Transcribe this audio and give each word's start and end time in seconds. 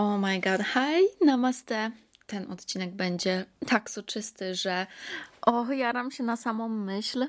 Oh 0.00 0.18
my 0.18 0.40
god, 0.40 0.60
hi, 0.62 1.24
namaste. 1.26 1.90
Ten 2.26 2.52
odcinek 2.52 2.90
będzie 2.90 3.44
tak 3.66 3.90
soczysty, 3.90 4.54
że 4.54 4.86
o, 5.42 5.72
jaram 5.72 6.10
się 6.10 6.24
na 6.24 6.36
samą 6.36 6.68
myśl. 6.68 7.26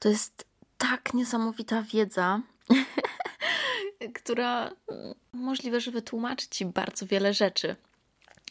To 0.00 0.08
jest 0.08 0.44
tak 0.78 1.14
niesamowita 1.14 1.82
wiedza, 1.82 2.40
która 4.22 4.70
mm, 4.88 5.14
możliwe, 5.32 5.80
że 5.80 5.90
wytłumaczy 5.90 6.46
Ci 6.50 6.64
bardzo 6.64 7.06
wiele 7.06 7.34
rzeczy. 7.34 7.76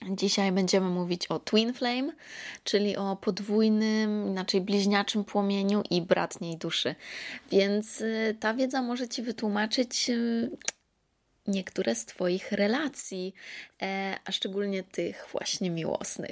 Dzisiaj 0.10 0.52
będziemy 0.52 0.90
mówić 0.90 1.28
o 1.28 1.40
Twin 1.40 1.74
Flame, 1.74 2.14
czyli 2.64 2.98
o 2.98 3.16
podwójnym, 3.16 4.28
inaczej 4.28 4.62
bliźniaczym 4.62 5.24
płomieniu 5.24 5.84
i 5.90 6.02
bratniej 6.02 6.58
duszy. 6.58 6.96
Więc 7.52 8.02
y, 8.02 8.38
ta 8.40 8.54
wiedza 8.54 8.82
może 8.82 9.08
Ci 9.08 9.22
wytłumaczyć 9.22 10.10
y, 10.10 10.52
niektóre 11.48 11.96
z 11.96 12.06
Twoich 12.06 12.52
relacji, 12.52 13.34
e, 13.82 14.18
a 14.26 14.32
szczególnie 14.32 14.84
tych 14.84 15.28
właśnie 15.32 15.70
miłosnych. 15.70 16.32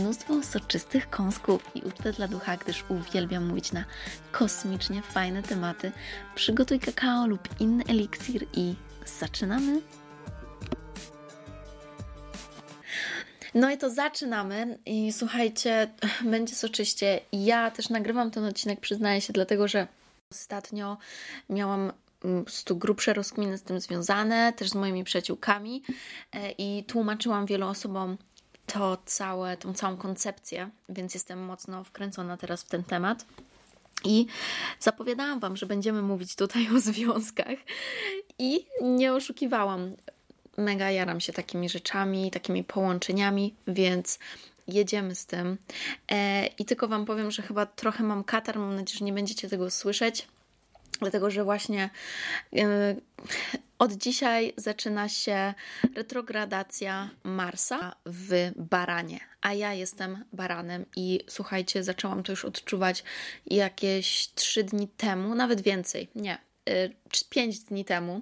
mnóstwo 0.00 0.42
soczystych 0.42 1.10
kąsków 1.10 1.70
i 1.74 1.82
ucztę 1.82 2.12
dla 2.12 2.28
ducha, 2.28 2.56
gdyż 2.56 2.84
uwielbiam 2.88 3.46
mówić 3.46 3.72
na 3.72 3.84
kosmicznie 4.32 5.02
fajne 5.02 5.42
tematy. 5.42 5.92
Przygotuj 6.34 6.80
kakao 6.80 7.26
lub 7.26 7.48
inny 7.60 7.84
eliksir 7.88 8.46
i 8.52 8.74
zaczynamy! 9.20 9.80
No 13.54 13.70
i 13.70 13.78
to 13.78 13.90
zaczynamy 13.90 14.78
i 14.86 15.12
słuchajcie, 15.12 15.90
będzie 16.32 16.54
soczyście. 16.54 17.20
Ja 17.32 17.70
też 17.70 17.88
nagrywam 17.88 18.30
ten 18.30 18.44
odcinek, 18.44 18.80
przyznaję 18.80 19.20
się, 19.20 19.32
dlatego 19.32 19.68
że 19.68 19.86
ostatnio 20.30 20.98
miałam 21.50 21.92
mm, 22.24 22.44
prostu 22.44 22.76
grubsze 22.76 23.12
rozkminy 23.12 23.58
z 23.58 23.62
tym 23.62 23.80
związane, 23.80 24.52
też 24.52 24.70
z 24.70 24.74
moimi 24.74 25.04
przyjaciółkami 25.04 25.82
e, 26.32 26.50
i 26.50 26.84
tłumaczyłam 26.84 27.46
wielu 27.46 27.66
osobom 27.66 28.16
to 28.72 28.98
całe, 29.06 29.56
tą 29.56 29.74
całą 29.74 29.96
koncepcję, 29.96 30.70
więc 30.88 31.14
jestem 31.14 31.44
mocno 31.44 31.84
wkręcona 31.84 32.36
teraz 32.36 32.62
w 32.62 32.68
ten 32.68 32.84
temat. 32.84 33.24
I 34.04 34.26
zapowiadałam 34.80 35.40
Wam, 35.40 35.56
że 35.56 35.66
będziemy 35.66 36.02
mówić 36.02 36.34
tutaj 36.34 36.68
o 36.76 36.80
związkach 36.80 37.58
i 38.38 38.66
nie 38.82 39.12
oszukiwałam. 39.12 39.96
Mega 40.56 40.90
jaram 40.90 41.20
się 41.20 41.32
takimi 41.32 41.68
rzeczami, 41.68 42.30
takimi 42.30 42.64
połączeniami, 42.64 43.54
więc 43.66 44.18
jedziemy 44.68 45.14
z 45.14 45.26
tym. 45.26 45.58
E, 46.10 46.46
I 46.46 46.64
tylko 46.64 46.88
Wam 46.88 47.06
powiem, 47.06 47.30
że 47.30 47.42
chyba 47.42 47.66
trochę 47.66 48.04
mam 48.04 48.24
katar, 48.24 48.58
mam 48.58 48.76
nadzieję, 48.76 48.98
że 48.98 49.04
nie 49.04 49.12
będziecie 49.12 49.48
tego 49.48 49.70
słyszeć, 49.70 50.26
dlatego 51.00 51.30
że 51.30 51.44
właśnie 51.44 51.90
e, 52.56 52.96
od 53.78 53.92
dzisiaj 53.92 54.52
zaczyna 54.56 55.08
się 55.08 55.54
retrogradacja 55.94 57.10
Marsa 57.22 57.96
w 58.06 58.50
baranie, 58.56 59.20
a 59.40 59.54
ja 59.54 59.74
jestem 59.74 60.24
baranem 60.32 60.86
i 60.96 61.20
słuchajcie, 61.28 61.82
zaczęłam 61.82 62.22
to 62.22 62.32
już 62.32 62.44
odczuwać 62.44 63.04
jakieś 63.46 64.28
3 64.34 64.64
dni 64.64 64.88
temu, 64.88 65.34
nawet 65.34 65.60
więcej, 65.60 66.08
nie, 66.14 66.38
5 67.30 67.56
y, 67.56 67.64
dni 67.68 67.84
temu. 67.84 68.20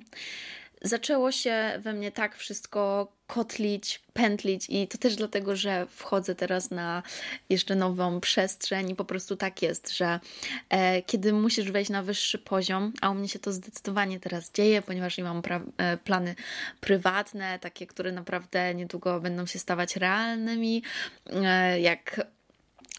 Zaczęło 0.83 1.33
się 1.33 1.79
we 1.79 1.93
mnie 1.93 2.13
tak 2.13 2.37
wszystko 2.37 3.13
kotlić, 3.29 4.01
pętlić 4.13 4.67
i 4.69 4.89
to 4.89 4.99
też 4.99 5.17
dlatego, 5.17 5.57
że 5.57 5.87
wchodzę 5.87 6.35
teraz 6.35 6.71
na 6.71 7.03
jeszcze 7.49 7.75
nową 7.75 8.21
przestrzeń 8.21 8.91
i 8.91 8.95
po 8.95 9.05
prostu 9.05 9.37
tak 9.37 9.63
jest, 9.63 9.97
że 9.97 10.21
e, 10.69 11.03
kiedy 11.03 11.33
musisz 11.33 11.71
wejść 11.71 11.91
na 11.91 12.03
wyższy 12.03 12.39
poziom, 12.39 12.93
a 13.01 13.11
u 13.11 13.15
mnie 13.15 13.29
się 13.29 13.39
to 13.39 13.53
zdecydowanie 13.53 14.21
teraz 14.21 14.53
dzieje, 14.53 14.83
ponieważ 14.83 15.19
ja 15.19 15.25
mam 15.25 15.43
e, 15.77 15.97
plany 15.97 16.35
prywatne, 16.81 17.59
takie, 17.59 17.87
które 17.87 18.13
naprawdę 18.13 18.75
niedługo 18.75 19.21
będą 19.21 19.47
się 19.47 19.59
stawać 19.59 19.97
realnymi, 19.97 20.83
e, 21.27 21.81
jak 21.81 22.27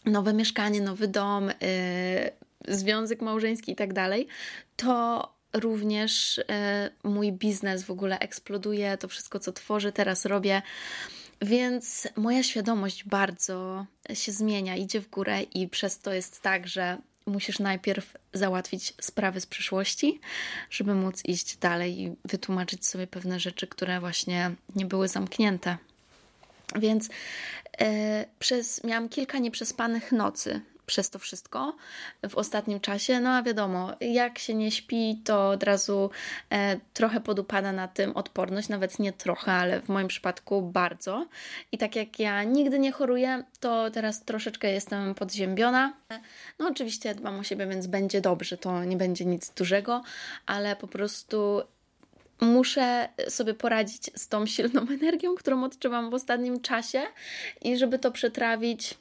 nowe 0.06 0.34
mieszkanie, 0.34 0.82
nowy 0.82 1.08
dom, 1.08 1.50
e, 1.50 1.54
związek 2.68 3.22
małżeński 3.22 3.72
i 3.72 3.76
tak 3.76 3.94
dalej, 3.94 4.28
to 4.76 5.39
również 5.54 6.40
e, 6.50 6.90
mój 7.04 7.32
biznes 7.32 7.84
w 7.84 7.92
ogóle 7.92 8.20
eksploduje, 8.20 8.98
to 8.98 9.08
wszystko, 9.08 9.40
co 9.40 9.52
tworzę, 9.52 9.92
teraz 9.92 10.26
robię. 10.26 10.62
Więc 11.42 12.08
moja 12.16 12.44
świadomość 12.44 13.04
bardzo 13.04 13.86
się 14.14 14.32
zmienia, 14.32 14.76
idzie 14.76 15.02
w 15.02 15.10
górę, 15.10 15.42
i 15.42 15.68
przez 15.68 16.00
to 16.00 16.14
jest 16.14 16.42
tak, 16.42 16.68
że 16.68 16.98
musisz 17.26 17.60
najpierw 17.60 18.14
załatwić 18.34 18.94
sprawy 19.02 19.42
z 19.42 19.46
przyszłości, 19.46 20.20
żeby 20.70 20.96
móc 20.96 21.26
iść 21.26 21.58
dalej 21.58 22.02
i 22.02 22.16
wytłumaczyć 22.26 22.88
sobie 22.88 23.08
pewne 23.08 23.40
rzeczy, 23.40 23.68
które 23.68 24.00
właśnie 24.00 24.52
nie 24.76 24.86
były 24.86 25.08
zamknięte. 25.08 25.78
Więc 26.76 27.10
e, 27.82 28.26
przez, 28.40 28.84
miałam 28.84 29.10
kilka 29.10 29.38
nieprzespanych 29.38 30.12
nocy 30.12 30.62
przez 30.90 31.10
to 31.10 31.20
wszystko 31.20 31.76
w 32.30 32.36
ostatnim 32.36 32.80
czasie. 32.80 33.20
No 33.20 33.30
a 33.30 33.44
wiadomo, 33.44 33.94
jak 34.02 34.40
się 34.40 34.54
nie 34.54 34.72
śpi, 34.72 35.22
to 35.26 35.50
od 35.50 35.64
razu 35.64 36.10
e, 36.50 36.80
trochę 36.94 37.22
podupada 37.22 37.72
na 37.72 37.88
tym 37.88 38.18
odporność, 38.18 38.70
nawet 38.70 39.00
nie 39.00 39.14
trochę, 39.14 39.52
ale 39.52 39.82
w 39.82 39.90
moim 39.90 40.08
przypadku 40.08 40.62
bardzo. 40.62 41.28
I 41.72 41.78
tak 41.78 41.96
jak 41.96 42.20
ja 42.20 42.44
nigdy 42.44 42.80
nie 42.80 42.92
choruję, 42.92 43.44
to 43.60 43.92
teraz 43.92 44.24
troszeczkę 44.24 44.72
jestem 44.72 45.16
podziębiona. 45.16 45.94
No 46.60 46.68
oczywiście 46.68 47.16
dbam 47.16 47.40
o 47.40 47.44
siebie, 47.44 47.68
więc 47.68 47.88
będzie 47.88 48.22
dobrze, 48.22 48.58
to 48.58 48.84
nie 48.84 48.98
będzie 48.98 49.26
nic 49.26 49.50
dużego, 49.50 50.04
ale 50.46 50.76
po 50.76 50.88
prostu 50.88 51.62
muszę 52.42 53.10
sobie 53.28 53.54
poradzić 53.54 54.12
z 54.16 54.28
tą 54.28 54.46
silną 54.46 54.82
energią, 55.02 55.36
którą 55.36 55.64
odczuwam 55.64 56.10
w 56.10 56.14
ostatnim 56.14 56.62
czasie 56.62 57.02
i 57.62 57.78
żeby 57.78 58.00
to 58.00 58.12
przetrawić. 58.12 58.98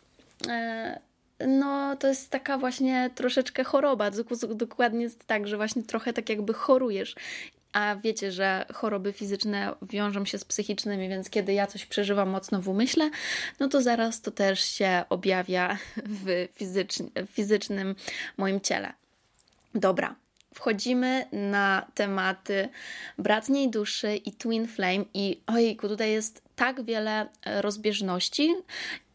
No 1.46 1.96
to 1.96 2.08
jest 2.08 2.30
taka 2.30 2.58
właśnie 2.58 3.10
troszeczkę 3.14 3.64
choroba. 3.64 4.10
Dokładnie 4.54 5.02
jest 5.02 5.24
tak, 5.26 5.48
że 5.48 5.56
właśnie 5.56 5.82
trochę 5.82 6.12
tak 6.12 6.28
jakby 6.28 6.54
chorujesz. 6.54 7.14
A 7.72 7.96
wiecie, 7.96 8.32
że 8.32 8.66
choroby 8.74 9.12
fizyczne 9.12 9.74
wiążą 9.82 10.24
się 10.24 10.38
z 10.38 10.44
psychicznymi, 10.44 11.08
więc 11.08 11.30
kiedy 11.30 11.52
ja 11.52 11.66
coś 11.66 11.86
przeżywam 11.86 12.28
mocno 12.28 12.62
w 12.62 12.68
umyśle, 12.68 13.10
no 13.60 13.68
to 13.68 13.82
zaraz 13.82 14.20
to 14.20 14.30
też 14.30 14.60
się 14.60 15.04
objawia 15.08 15.78
w 15.96 16.48
fizycznym 17.32 17.94
moim 18.36 18.60
ciele. 18.60 18.92
Dobra, 19.74 20.14
wchodzimy 20.54 21.26
na 21.32 21.86
tematy 21.94 22.68
bratniej 23.18 23.70
duszy 23.70 24.16
i 24.16 24.32
twin 24.32 24.68
flame 24.68 25.04
i 25.14 25.40
ojku, 25.46 25.88
tutaj 25.88 26.10
jest 26.10 26.42
tak 26.56 26.82
wiele 26.82 27.28
rozbieżności 27.60 28.54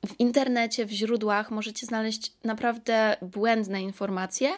w 0.07 0.19
internecie, 0.19 0.85
w 0.85 0.91
źródłach 0.91 1.51
możecie 1.51 1.85
znaleźć 1.85 2.31
naprawdę 2.43 3.17
błędne 3.21 3.81
informacje 3.81 4.49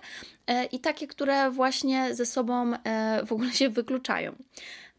e, 0.47 0.65
i 0.65 0.79
takie, 0.79 1.07
które 1.07 1.51
właśnie 1.51 2.15
ze 2.15 2.25
sobą 2.25 2.73
e, 2.73 3.25
w 3.25 3.31
ogóle 3.31 3.51
się 3.51 3.69
wykluczają. 3.69 4.35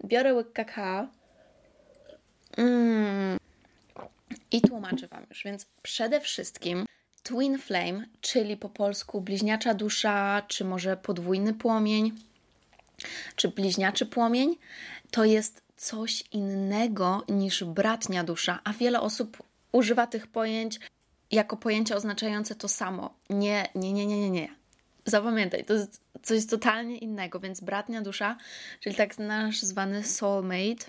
Biorę 0.05 0.35
łyk 0.35 0.53
kakao 0.53 1.07
mm, 2.57 3.39
i 4.51 4.61
tłumaczę 4.61 5.09
Wam 5.09 5.27
już. 5.31 5.45
Więc 5.45 5.67
przede 5.83 6.21
wszystkim 6.21 6.87
Twin 7.27 7.59
Flame, 7.59 8.07
czyli 8.21 8.57
po 8.57 8.69
polsku 8.69 9.21
bliźniacza 9.21 9.75
dusza, 9.75 10.43
czy 10.49 10.65
może 10.65 10.97
podwójny 10.97 11.55
płomień, 11.55 12.13
czy 13.37 13.49
bliźniaczy 13.49 14.07
płomień, 14.07 14.57
to 15.11 15.25
jest 15.25 15.63
coś 15.77 16.25
innego 16.33 17.25
niż 17.29 17.65
bratnia 17.65 18.25
dusza, 18.25 18.61
a 18.65 18.73
wiele 18.73 19.01
osób 19.01 19.43
używa 19.73 20.07
tych 20.07 20.27
pojęć 20.27 20.81
jako 21.31 21.57
pojęcia 21.57 21.97
oznaczające 21.97 22.55
to 22.55 22.69
samo. 22.69 23.15
Nie, 23.31 23.69
nie, 23.75 23.93
nie, 23.93 24.07
nie, 24.07 24.21
nie, 24.21 24.31
nie. 24.31 24.49
Zapamiętaj, 25.05 25.65
to 25.65 25.75
jest 25.75 26.01
coś 26.23 26.47
totalnie 26.47 26.99
innego, 26.99 27.41
więc 27.41 27.61
bratnia 27.61 28.03
dusza, 28.03 28.37
czyli 28.81 28.95
tak 28.95 29.19
nasz 29.19 29.63
zwany 29.63 30.05
soulmate, 30.05 30.87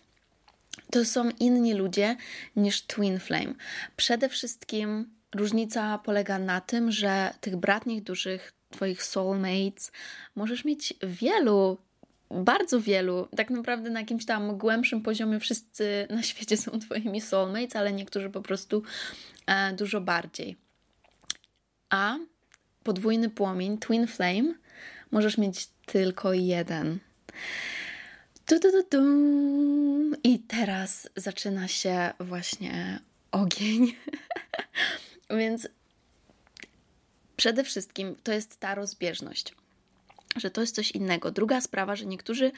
to 0.91 1.05
są 1.05 1.29
inni 1.39 1.73
ludzie 1.73 2.15
niż 2.55 2.81
Twin 2.81 3.19
Flame. 3.19 3.53
Przede 3.95 4.29
wszystkim 4.29 5.16
różnica 5.35 5.97
polega 5.97 6.39
na 6.39 6.61
tym, 6.61 6.91
że 6.91 7.33
tych 7.41 7.55
bratnich 7.55 8.03
dużych, 8.03 8.53
Twoich 8.69 9.03
soulmates, 9.03 9.91
możesz 10.35 10.65
mieć 10.65 10.93
wielu, 11.03 11.77
bardzo 12.31 12.81
wielu. 12.81 13.27
Tak 13.37 13.49
naprawdę 13.49 13.89
na 13.89 13.99
jakimś 13.99 14.25
tam 14.25 14.57
głębszym 14.57 15.01
poziomie 15.01 15.39
wszyscy 15.39 16.07
na 16.09 16.23
świecie 16.23 16.57
są 16.57 16.71
Twoimi 16.79 17.21
soulmates, 17.21 17.75
ale 17.75 17.93
niektórzy 17.93 18.29
po 18.29 18.41
prostu 18.41 18.83
e, 19.45 19.73
dużo 19.73 20.01
bardziej. 20.01 20.55
A 21.89 22.17
podwójny 22.83 23.29
płomień, 23.29 23.77
Twin 23.77 24.07
Flame, 24.07 24.53
możesz 25.11 25.37
mieć 25.37 25.67
tylko 25.85 26.33
jeden. 26.33 26.99
Du, 28.47 28.59
du, 28.59 28.83
du, 28.91 28.99
I 30.23 30.39
teraz 30.39 31.09
zaczyna 31.15 31.67
się 31.67 32.13
właśnie 32.19 32.99
ogień. 33.31 33.93
Więc 35.29 35.67
przede 37.37 37.63
wszystkim 37.63 38.15
to 38.23 38.31
jest 38.31 38.59
ta 38.59 38.75
rozbieżność, 38.75 39.55
że 40.35 40.51
to 40.51 40.61
jest 40.61 40.75
coś 40.75 40.91
innego. 40.91 41.31
Druga 41.31 41.61
sprawa, 41.61 41.95
że 41.95 42.05
niektórzy 42.05 42.51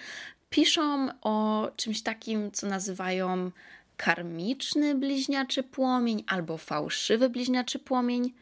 piszą 0.50 1.10
o 1.22 1.68
czymś 1.76 2.02
takim, 2.02 2.52
co 2.52 2.68
nazywają 2.68 3.52
karmiczny 3.98 4.96
bliźniaczy 4.96 5.64
płomień 5.64 6.24
albo 6.28 6.58
fałszywy 6.58 7.30
bliźniaczy 7.30 7.80
płomień. 7.80 8.34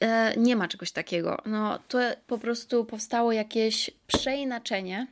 E, 0.00 0.36
nie 0.36 0.56
ma 0.56 0.68
czegoś 0.68 0.92
takiego. 0.92 1.42
No, 1.46 1.78
to 1.88 1.98
po 2.26 2.38
prostu 2.38 2.84
powstało 2.84 3.32
jakieś 3.32 3.90
przeinaczenie 4.06 5.06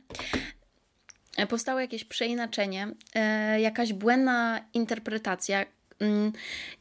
E, 1.39 1.47
powstało 1.47 1.79
jakieś 1.79 2.03
przeinaczenie, 2.03 2.87
e, 3.15 3.61
jakaś 3.61 3.93
błędna 3.93 4.65
interpretacja. 4.73 5.65
Mm, 5.99 6.31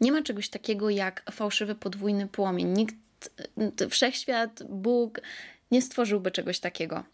nie 0.01 0.13
ma 0.13 0.23
czegoś 0.23 0.49
takiego 0.49 0.91
jak 0.91 1.23
fałszywy 1.31 1.75
podwójny 1.75 2.29
płomień. 2.29 2.69
Nikt, 2.69 2.95
wszechświat, 3.91 4.63
Bóg 4.69 5.21
nie 5.71 5.83
stworzyłby 5.83 6.31
czegoś 6.31 6.61
takiego. 6.61 7.05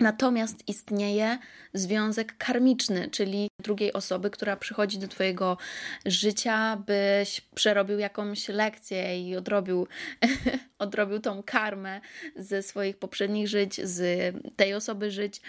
Natomiast 0.00 0.68
istnieje 0.68 1.38
związek 1.74 2.36
karmiczny, 2.38 3.08
czyli 3.10 3.48
drugiej 3.62 3.92
osoby, 3.92 4.30
która 4.30 4.56
przychodzi 4.56 4.98
do 4.98 5.08
Twojego 5.08 5.58
życia, 6.06 6.82
byś 6.86 7.40
przerobił 7.40 7.98
jakąś 7.98 8.48
lekcję 8.48 9.28
i 9.28 9.36
odrobił, 9.36 9.86
odrobił 10.78 11.18
tą 11.20 11.42
karmę 11.42 12.00
ze 12.36 12.62
swoich 12.62 12.96
poprzednich 12.96 13.48
żyć, 13.48 13.80
z 13.84 14.34
tej 14.56 14.74
osoby 14.74 15.10
żyć, 15.10 15.40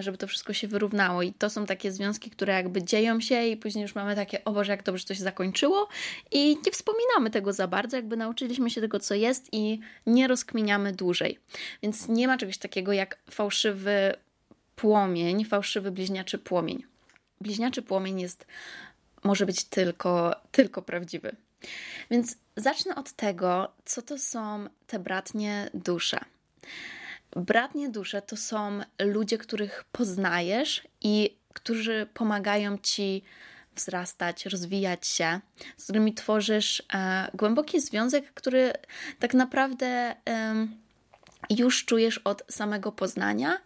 żeby 0.00 0.18
to 0.18 0.26
wszystko 0.26 0.52
się 0.52 0.68
wyrównało. 0.68 1.22
I 1.22 1.32
to 1.32 1.50
są 1.50 1.66
takie 1.66 1.92
związki, 1.92 2.30
które 2.30 2.52
jakby 2.54 2.82
dzieją 2.82 3.20
się, 3.20 3.46
i 3.46 3.56
później 3.56 3.82
już 3.82 3.94
mamy 3.94 4.14
takie, 4.16 4.44
o 4.44 4.52
Boże, 4.52 4.72
jak 4.72 4.82
dobrze 4.82 5.04
to 5.04 5.14
się 5.14 5.22
zakończyło, 5.22 5.88
i 6.32 6.56
nie 6.66 6.72
wspominamy 6.72 7.30
tego 7.30 7.52
za 7.52 7.68
bardzo, 7.68 7.96
jakby 7.96 8.16
nauczyliśmy 8.16 8.70
się 8.70 8.80
tego, 8.80 9.00
co 9.00 9.14
jest, 9.14 9.48
i 9.52 9.80
nie 10.06 10.28
rozkminiamy 10.28 10.92
dłużej. 10.92 11.38
Więc 11.82 12.08
nie 12.08 12.28
ma 12.28 12.38
czegoś 12.38 12.58
takiego 12.58 12.92
jak 12.92 13.18
fałszywy 13.30 14.14
płomień, 14.76 15.44
fałszywy 15.44 15.90
bliźniaczy 15.90 16.38
płomień 16.38 16.82
bliźniaczy 17.40 17.82
płomień 17.82 18.20
jest, 18.20 18.46
może 19.24 19.46
być 19.46 19.64
tylko, 19.64 20.34
tylko 20.52 20.82
prawdziwy. 20.82 21.36
Więc 22.10 22.36
zacznę 22.56 22.94
od 22.94 23.12
tego, 23.12 23.72
co 23.84 24.02
to 24.02 24.18
są 24.18 24.66
te 24.86 24.98
bratnie 24.98 25.70
dusze. 25.74 26.20
Bratnie 27.38 27.88
dusze 27.88 28.22
to 28.22 28.36
są 28.36 28.80
ludzie, 29.00 29.38
których 29.38 29.84
poznajesz 29.92 30.82
i 31.00 31.38
którzy 31.54 32.06
pomagają 32.14 32.78
ci 32.78 33.22
wzrastać, 33.74 34.46
rozwijać 34.46 35.06
się, 35.06 35.40
z 35.76 35.84
którymi 35.84 36.14
tworzysz 36.14 36.82
e, 36.94 37.30
głęboki 37.34 37.80
związek, 37.80 38.34
który 38.34 38.72
tak 39.18 39.34
naprawdę 39.34 39.86
e, 39.86 40.14
już 41.50 41.84
czujesz 41.84 42.18
od 42.18 42.42
samego 42.50 42.92
poznania 42.92 43.58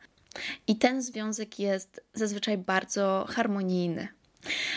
i 0.67 0.77
ten 0.77 1.03
związek 1.03 1.59
jest 1.59 2.05
zazwyczaj 2.15 2.59
bardzo 2.59 3.27
harmonijny. 3.29 4.09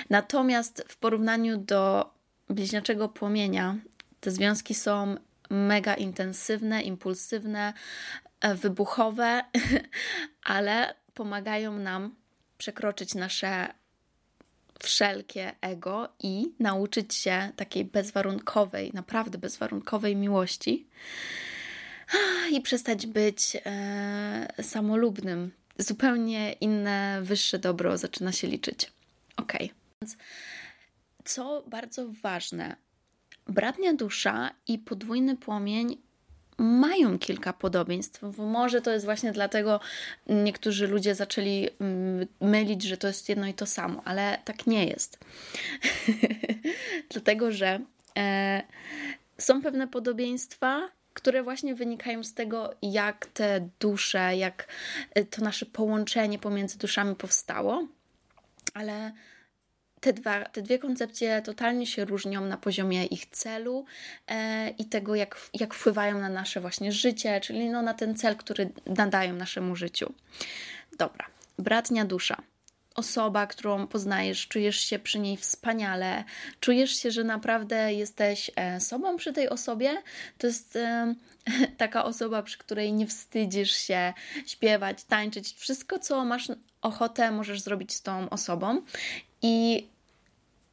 Natomiast 0.09 0.86
w 0.88 0.98
porównaniu 0.98 1.57
do 1.57 2.13
bliźniaczego 2.50 3.09
płomienia, 3.09 3.75
te 4.19 4.31
związki 4.31 4.74
są 4.74 5.15
mega 5.50 5.94
intensywne, 5.94 6.81
impulsywne, 6.81 7.74
wybuchowe, 8.53 9.44
ale 10.44 10.95
pomagają 11.13 11.77
nam 11.77 12.15
przekroczyć 12.57 13.15
nasze 13.15 13.68
wszelkie 14.80 15.51
ego 15.62 16.09
i 16.19 16.53
nauczyć 16.59 17.15
się 17.15 17.51
takiej 17.56 17.86
bezwarunkowej, 17.86 18.92
naprawdę 18.94 19.38
bezwarunkowej 19.38 20.15
miłości 20.15 20.88
i 22.56 22.62
przestać 22.62 23.07
być 23.07 23.57
e, 23.65 24.63
samolubnym. 24.63 25.51
Zupełnie 25.77 26.53
inne, 26.53 27.19
wyższe 27.21 27.59
dobro 27.59 27.98
zaczyna 27.98 28.31
się 28.31 28.48
liczyć. 28.48 28.91
Ok. 29.38 29.53
Więc 30.01 30.18
co 31.25 31.63
bardzo 31.68 32.07
ważne, 32.21 32.75
bratnia 33.48 33.94
dusza 33.94 34.51
i 34.68 34.80
podwójny 34.80 35.38
płomień 35.38 36.04
mają 36.57 37.19
kilka 37.19 37.53
podobieństw. 37.53 38.21
Może 38.37 38.81
to 38.81 38.91
jest 38.91 39.05
właśnie 39.05 39.31
dlatego 39.31 39.79
niektórzy 40.27 40.87
ludzie 40.87 41.15
zaczęli 41.15 41.69
mm, 41.79 42.27
mylić, 42.41 42.83
że 42.83 42.97
to 42.97 43.07
jest 43.07 43.29
jedno 43.29 43.47
i 43.47 43.53
to 43.53 43.65
samo, 43.65 44.01
ale 44.05 44.37
tak 44.45 44.67
nie 44.67 44.85
jest. 44.85 45.19
dlatego, 47.13 47.51
że 47.51 47.79
e, 48.17 48.63
są 49.37 49.61
pewne 49.61 49.87
podobieństwa, 49.87 50.89
które 51.13 51.43
właśnie 51.43 51.75
wynikają 51.75 52.23
z 52.23 52.33
tego, 52.33 52.75
jak 52.81 53.25
te 53.25 53.69
dusze, 53.79 54.37
jak 54.37 54.67
y, 55.17 55.25
to 55.25 55.41
nasze 55.41 55.65
połączenie 55.65 56.39
pomiędzy 56.39 56.77
duszami 56.77 57.15
powstało, 57.15 57.87
ale 58.73 59.11
te, 60.05 60.13
dwa, 60.13 60.45
te 60.45 60.61
dwie 60.61 60.79
koncepcje 60.79 61.41
totalnie 61.41 61.87
się 61.87 62.05
różnią 62.05 62.45
na 62.45 62.57
poziomie 62.57 63.05
ich 63.05 63.25
celu 63.25 63.85
e, 64.27 64.69
i 64.69 64.85
tego, 64.85 65.15
jak, 65.15 65.49
jak 65.53 65.73
wpływają 65.73 66.19
na 66.19 66.29
nasze 66.29 66.61
właśnie 66.61 66.91
życie, 66.91 67.41
czyli 67.41 67.69
no, 67.69 67.81
na 67.81 67.93
ten 67.93 68.15
cel, 68.15 68.35
który 68.35 68.69
nadają 68.85 69.33
naszemu 69.33 69.75
życiu. 69.75 70.13
Dobra, 70.97 71.25
bratnia 71.59 72.05
dusza 72.05 72.37
osoba, 72.95 73.47
którą 73.47 73.87
poznajesz, 73.87 74.47
czujesz 74.47 74.79
się 74.79 74.99
przy 74.99 75.19
niej 75.19 75.37
wspaniale, 75.37 76.23
czujesz 76.59 76.91
się, 76.91 77.11
że 77.11 77.23
naprawdę 77.23 77.93
jesteś 77.93 78.51
e, 78.55 78.79
sobą 78.79 79.17
przy 79.17 79.33
tej 79.33 79.49
osobie, 79.49 80.01
to 80.38 80.47
jest 80.47 80.75
e, 80.75 81.15
taka 81.77 82.05
osoba, 82.05 82.43
przy 82.43 82.57
której 82.57 82.93
nie 82.93 83.07
wstydzisz 83.07 83.71
się 83.71 84.13
śpiewać, 84.45 85.03
tańczyć, 85.03 85.53
wszystko, 85.53 86.00
co 86.00 86.25
masz 86.25 86.51
ochotę, 86.81 87.31
możesz 87.31 87.62
zrobić 87.62 87.93
z 87.93 88.01
tą 88.01 88.29
osobą. 88.29 88.81
I 89.41 89.88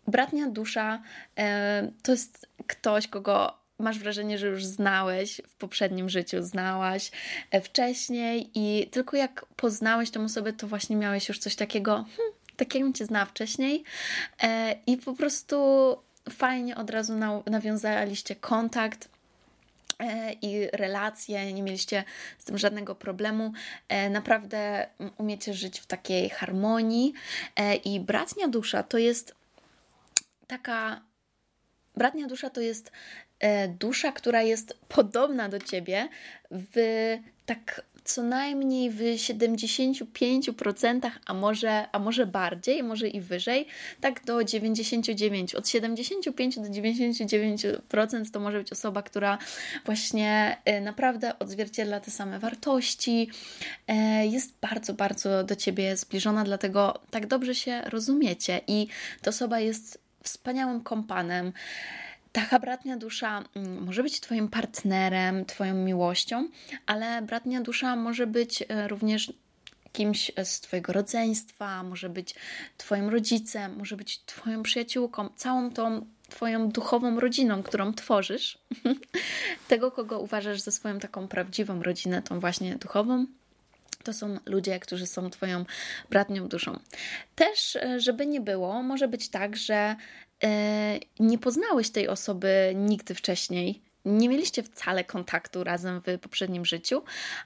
bratnia 0.07 0.49
dusza 0.49 1.03
e, 1.39 1.91
to 2.03 2.13
jest 2.13 2.47
ktoś, 2.67 3.09
kogo 3.09 3.63
masz 3.79 3.99
wrażenie, 3.99 4.39
że 4.39 4.47
już 4.47 4.65
znałeś 4.65 5.41
w 5.49 5.55
poprzednim 5.55 6.09
życiu, 6.09 6.43
znałaś 6.43 7.11
e, 7.51 7.61
wcześniej 7.61 8.51
i 8.55 8.87
tylko 8.91 9.17
jak 9.17 9.47
poznałeś 9.57 10.11
tą 10.11 10.25
osobę, 10.25 10.53
to 10.53 10.67
właśnie 10.69 10.97
miałeś 10.97 11.29
już 11.29 11.39
coś 11.39 11.57
takiego, 11.57 11.93
hmm, 11.93 12.35
takiego 12.57 12.93
cię 12.93 13.07
zna 13.07 13.25
wcześniej 13.25 13.85
e, 14.43 14.77
i 14.87 14.97
po 14.97 15.15
prostu 15.15 15.57
fajnie 16.31 16.77
od 16.77 16.91
razu 16.91 17.15
nawiązaliście 17.47 18.37
kontakt 18.37 19.09
i 20.43 20.69
relacje, 20.73 21.53
nie 21.53 21.63
mieliście 21.63 22.05
z 22.39 22.45
tym 22.45 22.59
żadnego 22.59 22.95
problemu. 22.95 23.53
Naprawdę 24.11 24.87
umiecie 25.19 25.55
żyć 25.55 25.81
w 25.81 25.87
takiej 25.87 26.31
harmonii 26.31 27.13
i 27.85 28.01
bratnia 28.01 28.49
dusza 28.49 28.83
to 28.83 28.99
jest 28.99 29.35
taka 30.53 31.03
Bratnia 31.95 32.27
dusza 32.27 32.51
to 32.51 32.61
jest 32.61 32.93
E, 33.43 33.69
dusza, 33.69 34.13
która 34.13 34.43
jest 34.43 34.79
podobna 34.89 35.49
do 35.49 35.59
ciebie 35.59 36.09
w 36.51 36.77
tak 37.47 37.83
co 38.05 38.23
najmniej 38.23 38.91
w 38.91 39.01
75%, 39.01 41.11
a 41.27 41.35
może, 41.35 41.87
a 41.93 41.99
może 41.99 42.27
bardziej, 42.27 42.83
może 42.83 43.09
i 43.09 43.21
wyżej, 43.21 43.67
tak 44.01 44.25
do 44.25 44.39
99%. 44.39 45.57
Od 45.57 45.69
75 45.69 46.57
do 46.57 46.63
99% 46.63 48.31
to 48.31 48.41
może 48.41 48.59
być 48.59 48.73
osoba, 48.73 49.03
która 49.03 49.39
właśnie 49.85 50.57
e, 50.65 50.81
naprawdę 50.81 51.39
odzwierciedla 51.39 52.01
te 52.01 52.11
same 52.11 52.39
wartości, 52.39 53.29
e, 53.89 54.27
jest 54.27 54.55
bardzo, 54.61 54.95
bardzo 54.95 55.45
do 55.45 55.57
ciebie 55.57 55.97
zbliżona, 55.97 56.45
dlatego 56.45 57.01
tak 57.11 57.27
dobrze 57.27 57.55
się 57.55 57.83
rozumiecie 57.85 58.61
i 58.67 58.87
ta 59.23 59.31
osoba 59.31 59.61
jest 59.61 60.02
wspaniałym 60.23 60.81
kompanem. 60.81 61.53
Taka 62.33 62.59
bratnia 62.59 62.97
dusza 62.97 63.45
mm, 63.57 63.85
może 63.85 64.03
być 64.03 64.21
Twoim 64.21 64.49
partnerem, 64.49 65.45
Twoją 65.45 65.75
miłością, 65.75 66.49
ale 66.87 67.23
bratnia 67.23 67.61
dusza 67.61 67.97
może 67.97 68.27
być 68.27 68.65
e, 68.69 68.89
również 68.89 69.33
kimś 69.93 70.33
z 70.45 70.61
Twojego 70.61 70.93
rodzeństwa, 70.93 71.83
może 71.83 72.09
być 72.09 72.35
Twoim 72.77 73.09
rodzicem, 73.09 73.77
może 73.77 73.97
być 73.97 74.21
Twoją 74.27 74.63
przyjaciółką, 74.63 75.29
całą 75.37 75.71
tą 75.71 76.07
Twoją 76.29 76.69
duchową 76.69 77.21
rodziną, 77.21 77.63
którą 77.63 77.95
tworzysz, 77.95 78.59
tego, 79.69 79.91
kogo 79.91 80.21
uważasz 80.21 80.61
za 80.61 80.71
swoją 80.71 80.99
taką 80.99 81.29
prawdziwą 81.29 81.83
rodzinę, 81.83 82.23
tą 82.23 82.41
właśnie 82.41 82.77
duchową, 82.77 83.27
to 84.05 84.13
są 84.13 84.39
ludzie, 84.47 84.81
którzy 84.81 85.07
są 85.07 85.31
Twoją 85.31 85.65
bratnią 86.11 86.49
duszą. 86.49 86.79
Też, 87.35 87.77
e, 87.77 88.01
żeby 88.01 88.27
nie 88.27 88.41
było, 88.41 88.83
może 88.83 89.09
być 89.09 89.29
tak, 89.29 89.57
że 89.57 89.97
e, 90.45 90.99
nie 91.21 91.39
poznałeś 91.39 91.91
tej 91.91 92.09
osoby 92.09 92.73
nigdy 92.77 93.15
wcześniej, 93.15 93.83
nie 94.05 94.29
mieliście 94.29 94.63
wcale 94.63 95.05
kontaktu 95.05 95.65
razem 95.65 96.01
w 96.01 96.19
poprzednim 96.19 96.65
życiu, 96.65 97.03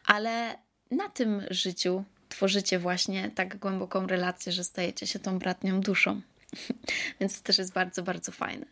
ale 0.06 0.58
na 0.90 1.08
tym 1.08 1.42
życiu 1.50 2.04
tworzycie 2.28 2.78
właśnie 2.78 3.30
tak 3.34 3.56
głęboką 3.56 4.06
relację, 4.06 4.52
że 4.52 4.64
stajecie 4.64 5.06
się 5.06 5.18
tą 5.18 5.38
bratnią 5.38 5.80
duszą. 5.80 6.20
więc 7.20 7.38
to 7.38 7.46
też 7.46 7.58
jest 7.58 7.72
bardzo, 7.72 8.02
bardzo 8.02 8.32
fajne. 8.32 8.66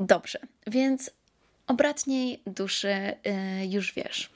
Dobrze, 0.00 0.38
więc 0.66 1.10
o 1.66 1.74
bratniej 1.74 2.42
duszy 2.46 2.88
y, 2.88 3.66
już 3.66 3.94
wiesz. 3.94 4.30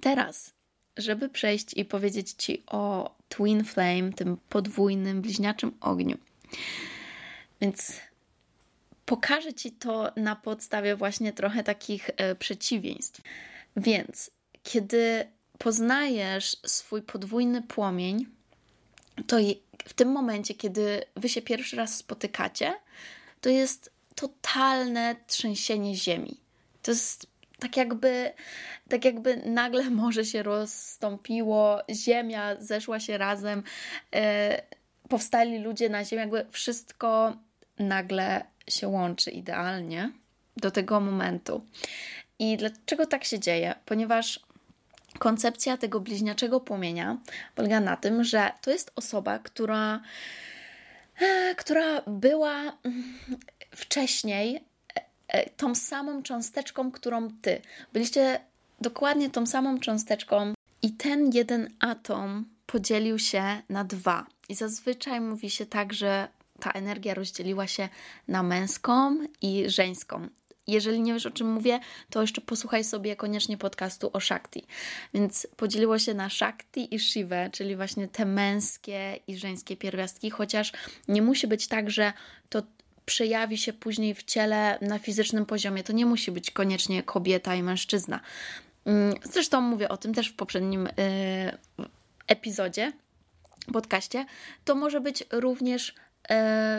Teraz, 0.00 0.52
żeby 0.96 1.28
przejść 1.28 1.74
i 1.76 1.84
powiedzieć 1.84 2.32
Ci 2.32 2.62
o 2.66 3.14
Twin 3.28 3.64
Flame, 3.64 4.12
tym 4.12 4.36
podwójnym, 4.48 5.22
bliźniaczym 5.22 5.72
ogniu. 5.80 6.18
Więc 7.60 8.00
pokażę 9.06 9.54
Ci 9.54 9.72
to 9.72 10.12
na 10.16 10.36
podstawie 10.36 10.96
właśnie 10.96 11.32
trochę 11.32 11.64
takich 11.64 12.08
y, 12.08 12.34
przeciwieństw. 12.34 13.20
Więc 13.76 14.30
kiedy 14.62 15.26
poznajesz 15.58 16.56
swój 16.66 17.02
podwójny 17.02 17.62
płomień, 17.62 18.26
to 19.26 19.36
w 19.84 19.92
tym 19.92 20.08
momencie, 20.08 20.54
kiedy 20.54 21.04
wy 21.16 21.28
się 21.28 21.42
pierwszy 21.42 21.76
raz 21.76 21.96
spotykacie, 21.96 22.74
to 23.40 23.48
jest 23.48 23.90
totalne 24.14 25.16
trzęsienie 25.26 25.96
ziemi. 25.96 26.40
To 26.82 26.90
jest 26.90 27.26
tak 27.64 27.76
jakby, 27.76 28.32
tak 28.88 29.04
jakby 29.04 29.36
nagle 29.36 29.90
morze 30.00 30.24
się 30.24 30.42
rozstąpiło, 30.42 31.80
ziemia 31.90 32.56
zeszła 32.60 33.00
się 33.00 33.18
razem, 33.18 33.62
e, 34.14 34.62
powstali 35.08 35.58
ludzie 35.58 35.88
na 35.88 36.04
ziemi, 36.04 36.20
jakby 36.20 36.46
wszystko 36.50 37.36
nagle 37.78 38.44
się 38.68 38.88
łączy 38.88 39.30
idealnie 39.30 40.10
do 40.56 40.70
tego 40.70 41.00
momentu. 41.00 41.66
I 42.38 42.56
dlaczego 42.56 43.06
tak 43.06 43.24
się 43.24 43.40
dzieje? 43.40 43.74
Ponieważ 43.84 44.40
koncepcja 45.18 45.76
tego 45.76 46.00
bliźniaczego 46.00 46.60
płomienia 46.60 47.18
polega 47.54 47.80
na 47.80 47.96
tym, 47.96 48.24
że 48.24 48.50
to 48.62 48.70
jest 48.70 48.92
osoba, 48.96 49.38
która, 49.38 50.00
e, 51.20 51.54
która 51.54 52.02
była 52.06 52.54
mm, 52.54 53.14
wcześniej 53.70 54.64
tą 55.56 55.74
samą 55.74 56.22
cząsteczką, 56.22 56.90
którą 56.92 57.28
ty. 57.42 57.60
Byliście 57.92 58.40
dokładnie 58.80 59.30
tą 59.30 59.46
samą 59.46 59.78
cząsteczką, 59.78 60.54
i 60.84 60.92
ten 60.92 61.30
jeden 61.32 61.70
atom 61.80 62.44
podzielił 62.66 63.18
się 63.18 63.62
na 63.68 63.84
dwa. 63.84 64.26
I 64.48 64.54
zazwyczaj 64.54 65.20
mówi 65.20 65.50
się 65.50 65.66
tak, 65.66 65.92
że 65.92 66.28
ta 66.60 66.70
energia 66.70 67.14
rozdzieliła 67.14 67.66
się 67.66 67.88
na 68.28 68.42
męską 68.42 69.16
i 69.42 69.64
żeńską. 69.66 70.28
Jeżeli 70.66 71.00
nie 71.00 71.12
wiesz 71.12 71.26
o 71.26 71.30
czym 71.30 71.52
mówię, 71.52 71.80
to 72.10 72.20
jeszcze 72.20 72.40
posłuchaj 72.40 72.84
sobie 72.84 73.16
koniecznie 73.16 73.58
podcastu 73.58 74.10
o 74.12 74.20
Shakti. 74.20 74.66
Więc 75.14 75.46
podzieliło 75.56 75.98
się 75.98 76.14
na 76.14 76.30
Shakti 76.30 76.94
i 76.94 76.98
Shiva, 76.98 77.50
czyli 77.50 77.76
właśnie 77.76 78.08
te 78.08 78.24
męskie 78.24 79.18
i 79.26 79.36
żeńskie 79.36 79.76
pierwiastki, 79.76 80.30
chociaż 80.30 80.72
nie 81.08 81.22
musi 81.22 81.46
być 81.46 81.68
tak, 81.68 81.90
że 81.90 82.12
to 82.48 82.62
przejawi 83.06 83.58
się 83.58 83.72
później 83.72 84.14
w 84.14 84.22
ciele 84.22 84.78
na 84.80 84.98
fizycznym 84.98 85.46
poziomie. 85.46 85.82
To 85.82 85.92
nie 85.92 86.06
musi 86.06 86.32
być 86.32 86.50
koniecznie 86.50 87.02
kobieta 87.02 87.54
i 87.54 87.62
mężczyzna. 87.62 88.20
Mm, 88.84 89.14
zresztą 89.22 89.60
mówię 89.60 89.88
o 89.88 89.96
tym 89.96 90.14
też 90.14 90.28
w 90.28 90.34
poprzednim 90.34 90.84
yy, 90.84 91.88
epizodzie, 92.26 92.92
podcaście. 93.72 94.26
To 94.64 94.74
może 94.74 95.00
być 95.00 95.24
również 95.32 95.88
yy, 95.88 96.36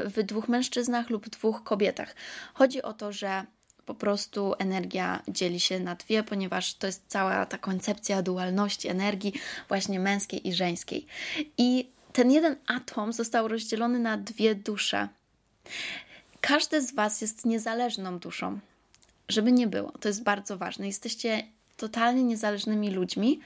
w 0.10 0.24
dwóch 0.24 0.48
mężczyznach 0.48 1.10
lub 1.10 1.30
dwóch 1.30 1.64
kobietach. 1.64 2.16
Chodzi 2.54 2.82
o 2.82 2.94
to, 2.94 3.12
że 3.12 3.46
po 3.86 3.96
prostu 3.96 4.54
energia 4.60 5.22
dzieli 5.28 5.60
się 5.60 5.80
na 5.80 5.96
dwie, 5.96 6.24
ponieważ 6.24 6.74
to 6.74 6.88
jest 6.88 7.04
cała 7.08 7.46
ta 7.46 7.58
koncepcja 7.58 8.22
dualności 8.22 8.88
energii, 8.88 9.34
właśnie 9.68 10.00
męskiej 10.00 10.48
i 10.48 10.54
żeńskiej. 10.54 11.06
I 11.58 11.90
ten 12.14 12.32
jeden 12.32 12.56
atom 12.68 13.14
został 13.14 13.48
rozdzielony 13.48 14.00
na 14.00 14.18
dwie 14.18 14.56
dusze. 14.56 15.08
Każdy 16.48 16.82
z 16.82 16.94
Was 16.94 17.22
jest 17.22 17.46
niezależną 17.46 18.20
duszą. 18.20 18.60
Żeby 19.30 19.52
nie 19.52 19.68
było, 19.68 19.92
to 19.92 20.08
jest 20.08 20.24
bardzo 20.24 20.58
ważne. 20.58 20.88
Jesteście 20.88 21.44
totalnie 21.78 22.24
niezależnymi 22.24 22.90
ludźmi, 22.92 23.40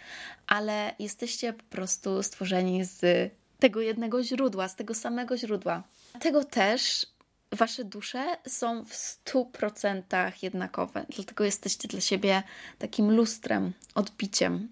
ale 0.48 0.96
jesteście 1.00 1.54
po 1.54 1.64
prostu 1.64 2.24
stworzeni 2.24 2.86
z 2.86 3.32
tego 3.60 3.82
jednego 3.82 4.24
źródła, 4.24 4.68
z 4.68 4.76
tego 4.76 4.94
samego 4.96 5.38
źródła. 5.38 5.84
Dlatego 6.12 6.44
też 6.44 7.06
wasze 7.52 7.84
dusze 7.84 8.38
są 8.48 8.86
w 8.86 8.94
100% 8.94 10.32
jednakowe. 10.42 11.06
Dlatego 11.10 11.44
jesteście 11.44 11.88
dla 11.88 12.02
siebie 12.02 12.44
takim 12.80 13.12
lustrem, 13.12 13.74
odbiciem. 13.96 14.70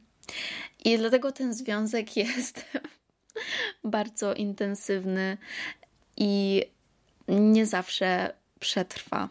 I 0.85 0.97
dlatego 0.97 1.31
ten 1.31 1.53
związek 1.53 2.17
jest 2.25 2.65
bardzo 3.83 4.33
intensywny 4.33 5.37
i 6.17 6.63
nie 7.27 7.65
zawsze 7.65 8.33
przetrwa. 8.59 9.29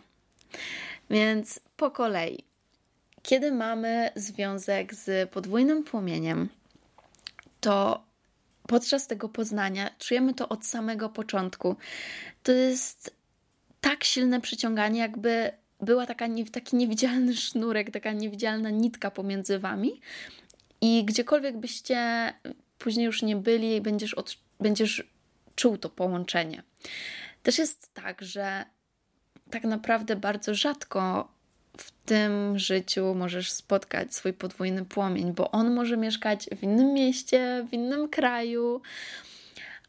Więc 1.10 1.60
po 1.76 1.90
kolei. 1.90 2.44
Kiedy 3.22 3.52
mamy 3.52 4.10
związek 4.14 4.94
z 4.94 5.30
podwójnym 5.30 5.84
płomieniem, 5.84 6.48
to 7.60 8.04
podczas 8.66 9.06
tego 9.06 9.28
poznania 9.28 9.90
czujemy 9.98 10.34
to 10.34 10.48
od 10.48 10.66
samego 10.66 11.08
początku. 11.08 11.76
To 12.42 12.52
jest 12.52 13.16
tak 13.80 14.04
silne 14.04 14.40
przyciąganie, 14.40 15.00
jakby 15.00 15.50
była 15.80 16.06
taka, 16.06 16.26
taki 16.52 16.76
niewidzialny 16.76 17.36
sznurek, 17.36 17.90
taka 17.90 18.12
niewidzialna 18.12 18.70
nitka 18.70 19.10
pomiędzy 19.10 19.58
wami. 19.58 20.00
I 20.80 21.04
gdziekolwiek 21.04 21.56
byście 21.56 22.32
później 22.78 23.06
już 23.06 23.22
nie 23.22 23.36
byli, 23.36 23.80
będziesz, 23.80 24.14
od, 24.14 24.36
będziesz 24.60 25.04
czuł 25.56 25.78
to 25.78 25.88
połączenie. 25.90 26.62
Też 27.46 27.58
jest 27.58 27.94
tak, 27.94 28.22
że 28.22 28.64
tak 29.50 29.64
naprawdę 29.64 30.16
bardzo 30.16 30.54
rzadko 30.54 31.28
w 31.76 31.90
tym 31.90 32.58
życiu 32.58 33.14
możesz 33.14 33.52
spotkać 33.52 34.14
swój 34.14 34.32
podwójny 34.32 34.84
płomień, 34.84 35.32
bo 35.32 35.50
on 35.50 35.74
może 35.74 35.96
mieszkać 35.96 36.48
w 36.56 36.62
innym 36.62 36.94
mieście, 36.94 37.66
w 37.70 37.72
innym 37.72 38.08
kraju, 38.08 38.82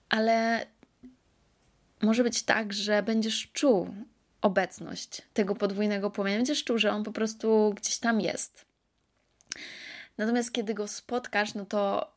ale 0.10 0.66
może 2.02 2.24
być 2.24 2.44
tak, 2.44 2.74
że 2.74 3.04
będziesz 3.04 3.52
czuł 3.54 3.90
obecność 4.42 5.22
tego 5.34 5.56
podwójnego 5.56 6.12
płomienia, 6.12 6.38
będziesz 6.38 6.64
czuł, 6.64 6.78
że 6.78 6.92
on 6.92 7.04
po 7.04 7.12
prostu 7.12 7.74
gdzieś 7.78 7.98
tam 7.98 8.22
jest. 8.22 8.66
Natomiast 10.18 10.54
kiedy 10.54 10.74
go 10.74 10.88
spotkasz, 10.88 11.54
no 11.54 11.66
to 11.66 12.12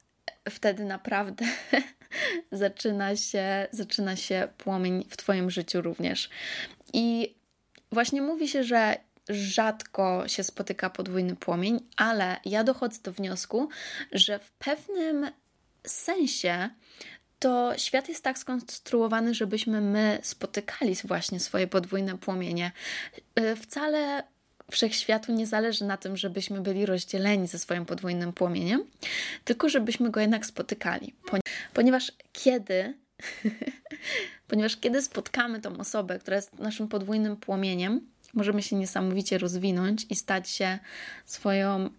wtedy 0.49 0.85
naprawdę 0.85 1.45
zaczyna 2.53 3.17
się, 3.17 3.69
zaczyna 3.71 4.17
się 4.17 4.49
płomień 4.59 5.05
w 5.11 5.17
Twoim 5.17 5.51
życiu 5.51 5.81
również. 5.83 6.31
I 6.93 7.35
właśnie 7.93 8.23
mówi 8.23 8.49
się, 8.49 8.65
że 8.65 8.97
rzadko 9.29 10.29
się 10.29 10.45
spotyka 10.45 10.91
podwójny 10.91 11.37
płomień, 11.37 11.81
ale 11.97 12.37
ja 12.45 12.65
dochodzę 12.65 12.99
do 13.03 13.13
wniosku, 13.13 13.69
że 14.13 14.39
w 14.39 14.53
pewnym 14.53 15.31
sensie 15.87 16.71
to 17.39 17.79
świat 17.79 18.09
jest 18.09 18.25
tak 18.25 18.39
skonstruowany, 18.39 19.35
żebyśmy 19.35 19.81
my 19.81 20.19
spotykali 20.23 20.95
właśnie 21.05 21.41
swoje 21.41 21.67
podwójne 21.67 22.19
płomienie. 22.19 22.73
Y, 23.39 23.57
wcale 23.57 24.23
wszechświatu 24.71 25.33
nie 25.33 25.47
zależy 25.47 25.85
na 25.85 25.97
tym, 25.97 26.17
żebyśmy 26.17 26.61
byli 26.61 26.87
rozdzieleni 26.87 27.47
ze 27.47 27.59
swoim 27.59 27.87
podwójnym 27.87 28.33
płomieniem, 28.33 28.85
tylko 29.45 29.69
żebyśmy 29.69 30.11
go 30.11 30.21
jednak 30.21 30.47
spotykali. 30.47 31.15
Ponieważ 31.75 32.13
kiedy 32.33 32.95
ponieważ 34.49 34.77
kiedy 34.77 35.03
spotkamy 35.03 35.61
tą 35.61 35.77
osobę, 35.77 36.19
która 36.19 36.37
jest 36.37 36.59
naszym 36.59 36.89
podwójnym 36.89 37.37
płomieniem, 37.37 38.01
możemy 38.35 38.63
się 38.63 38.77
niesamowicie 38.77 39.39
rozwinąć 39.39 40.07
i 40.11 40.17
stać 40.17 40.51
się 40.51 40.79
swoją 41.27 41.91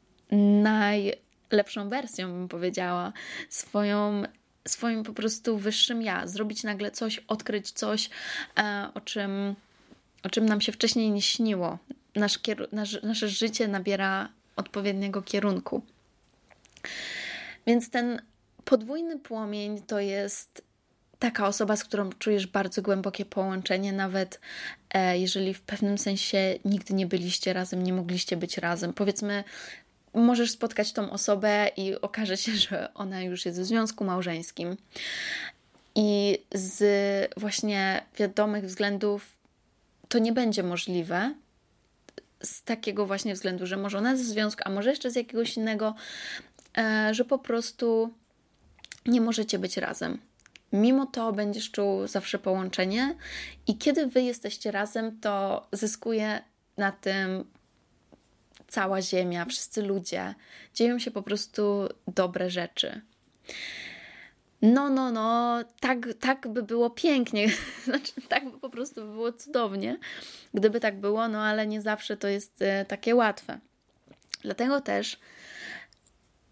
najlepszą 0.61 1.89
wersją, 1.89 2.27
bym 2.27 2.47
powiedziała, 2.47 3.13
swoją 3.49 4.23
swoim 4.67 5.03
po 5.03 5.13
prostu 5.13 5.57
wyższym 5.57 6.01
ja, 6.01 6.27
zrobić 6.27 6.63
nagle 6.63 6.91
coś, 6.91 7.19
odkryć 7.19 7.71
coś, 7.71 8.09
e, 8.57 8.89
o 8.93 9.01
czym, 9.01 9.55
o 10.23 10.29
czym 10.29 10.45
nam 10.45 10.61
się 10.61 10.71
wcześniej 10.71 11.11
nie 11.11 11.21
śniło. 11.21 11.77
Nasz, 12.15 12.39
nasz, 12.71 13.03
nasze 13.03 13.29
życie 13.29 13.67
nabiera 13.67 14.29
odpowiedniego 14.55 15.21
kierunku. 15.21 15.81
Więc 17.67 17.89
ten 17.89 18.21
podwójny 18.65 19.19
płomień 19.19 19.81
to 19.81 19.99
jest 19.99 20.63
taka 21.19 21.47
osoba, 21.47 21.75
z 21.75 21.83
którą 21.83 22.09
czujesz 22.09 22.47
bardzo 22.47 22.81
głębokie 22.81 23.25
połączenie, 23.25 23.93
nawet 23.93 24.39
e, 24.89 25.19
jeżeli 25.19 25.53
w 25.53 25.61
pewnym 25.61 25.97
sensie 25.97 26.55
nigdy 26.65 26.93
nie 26.93 27.05
byliście 27.05 27.53
razem, 27.53 27.83
nie 27.83 27.93
mogliście 27.93 28.37
być 28.37 28.57
razem. 28.57 28.93
Powiedzmy, 28.93 29.43
możesz 30.13 30.51
spotkać 30.51 30.93
tą 30.93 31.11
osobę 31.11 31.69
i 31.77 32.01
okaże 32.01 32.37
się, 32.37 32.51
że 32.55 32.93
ona 32.93 33.21
już 33.21 33.45
jest 33.45 33.61
w 33.61 33.65
związku 33.65 34.03
małżeńskim. 34.03 34.77
I 35.95 36.39
z 36.53 36.83
właśnie 37.37 38.05
wiadomych 38.17 38.65
względów 38.65 39.27
to 40.09 40.19
nie 40.19 40.33
będzie 40.33 40.63
możliwe. 40.63 41.33
Z 42.43 42.63
takiego 42.63 43.05
właśnie 43.05 43.33
względu, 43.33 43.65
że 43.67 43.77
może 43.77 43.98
ona 43.98 44.13
w 44.13 44.17
związku, 44.17 44.62
a 44.65 44.69
może 44.69 44.89
jeszcze 44.89 45.12
z 45.12 45.15
jakiegoś 45.15 45.57
innego, 45.57 45.95
e, 46.77 47.13
że 47.13 47.25
po 47.25 47.39
prostu 47.39 48.13
nie 49.05 49.21
możecie 49.21 49.60
być 49.60 49.77
razem. 49.77 50.19
Mimo 50.74 51.05
to 51.05 51.33
będziesz 51.33 51.71
czuł 51.71 52.07
zawsze 52.07 52.39
połączenie, 52.39 53.15
i 53.67 53.77
kiedy 53.77 54.07
wy 54.07 54.21
jesteście 54.21 54.71
razem, 54.71 55.19
to 55.19 55.67
zyskuje 55.71 56.41
na 56.77 56.91
tym 56.91 57.45
cała 58.67 59.01
Ziemia, 59.01 59.45
wszyscy 59.45 59.81
ludzie. 59.81 60.36
Dzieją 60.74 61.00
się 61.00 61.12
po 61.12 61.21
prostu 61.21 61.89
dobre 62.07 62.50
rzeczy. 62.50 63.01
No, 64.61 64.89
no, 64.89 65.11
no, 65.11 65.59
tak, 65.79 65.97
tak 66.19 66.47
by 66.47 66.63
było 66.63 66.89
pięknie, 66.89 67.47
znaczy, 67.85 68.13
tak 68.29 68.51
by 68.51 68.59
po 68.59 68.69
prostu 68.69 69.05
było 69.05 69.31
cudownie, 69.31 69.97
gdyby 70.53 70.79
tak 70.79 70.99
było, 70.99 71.27
no 71.27 71.41
ale 71.41 71.67
nie 71.67 71.81
zawsze 71.81 72.17
to 72.17 72.27
jest 72.27 72.61
e, 72.61 72.85
takie 72.85 73.15
łatwe. 73.15 73.59
Dlatego 74.41 74.81
też, 74.81 75.19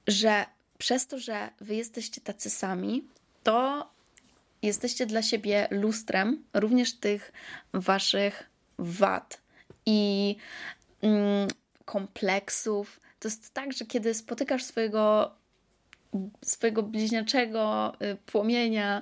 że 0.08 0.46
przez 0.78 1.08
to, 1.08 1.20
że 1.20 1.50
wy 1.62 1.76
jesteście 1.76 2.22
tacy 2.22 2.50
sami, 2.50 3.08
to 3.44 3.90
jesteście 4.62 5.06
dla 5.06 5.22
siebie 5.22 5.68
lustrem 5.72 6.44
również 6.54 6.94
tych 6.94 7.32
waszych 7.74 8.50
wad 8.78 9.42
i 9.86 10.36
mm, 11.02 11.48
kompleksów. 11.86 13.00
To 13.20 13.28
jest 13.28 13.54
tak, 13.54 13.74
że 13.74 13.86
kiedy 13.86 14.14
spotykasz 14.14 14.64
swojego, 14.64 15.32
swojego 16.46 16.84
bliźniaczego 16.84 17.94
y, 18.02 18.16
płomienia, 18.26 19.02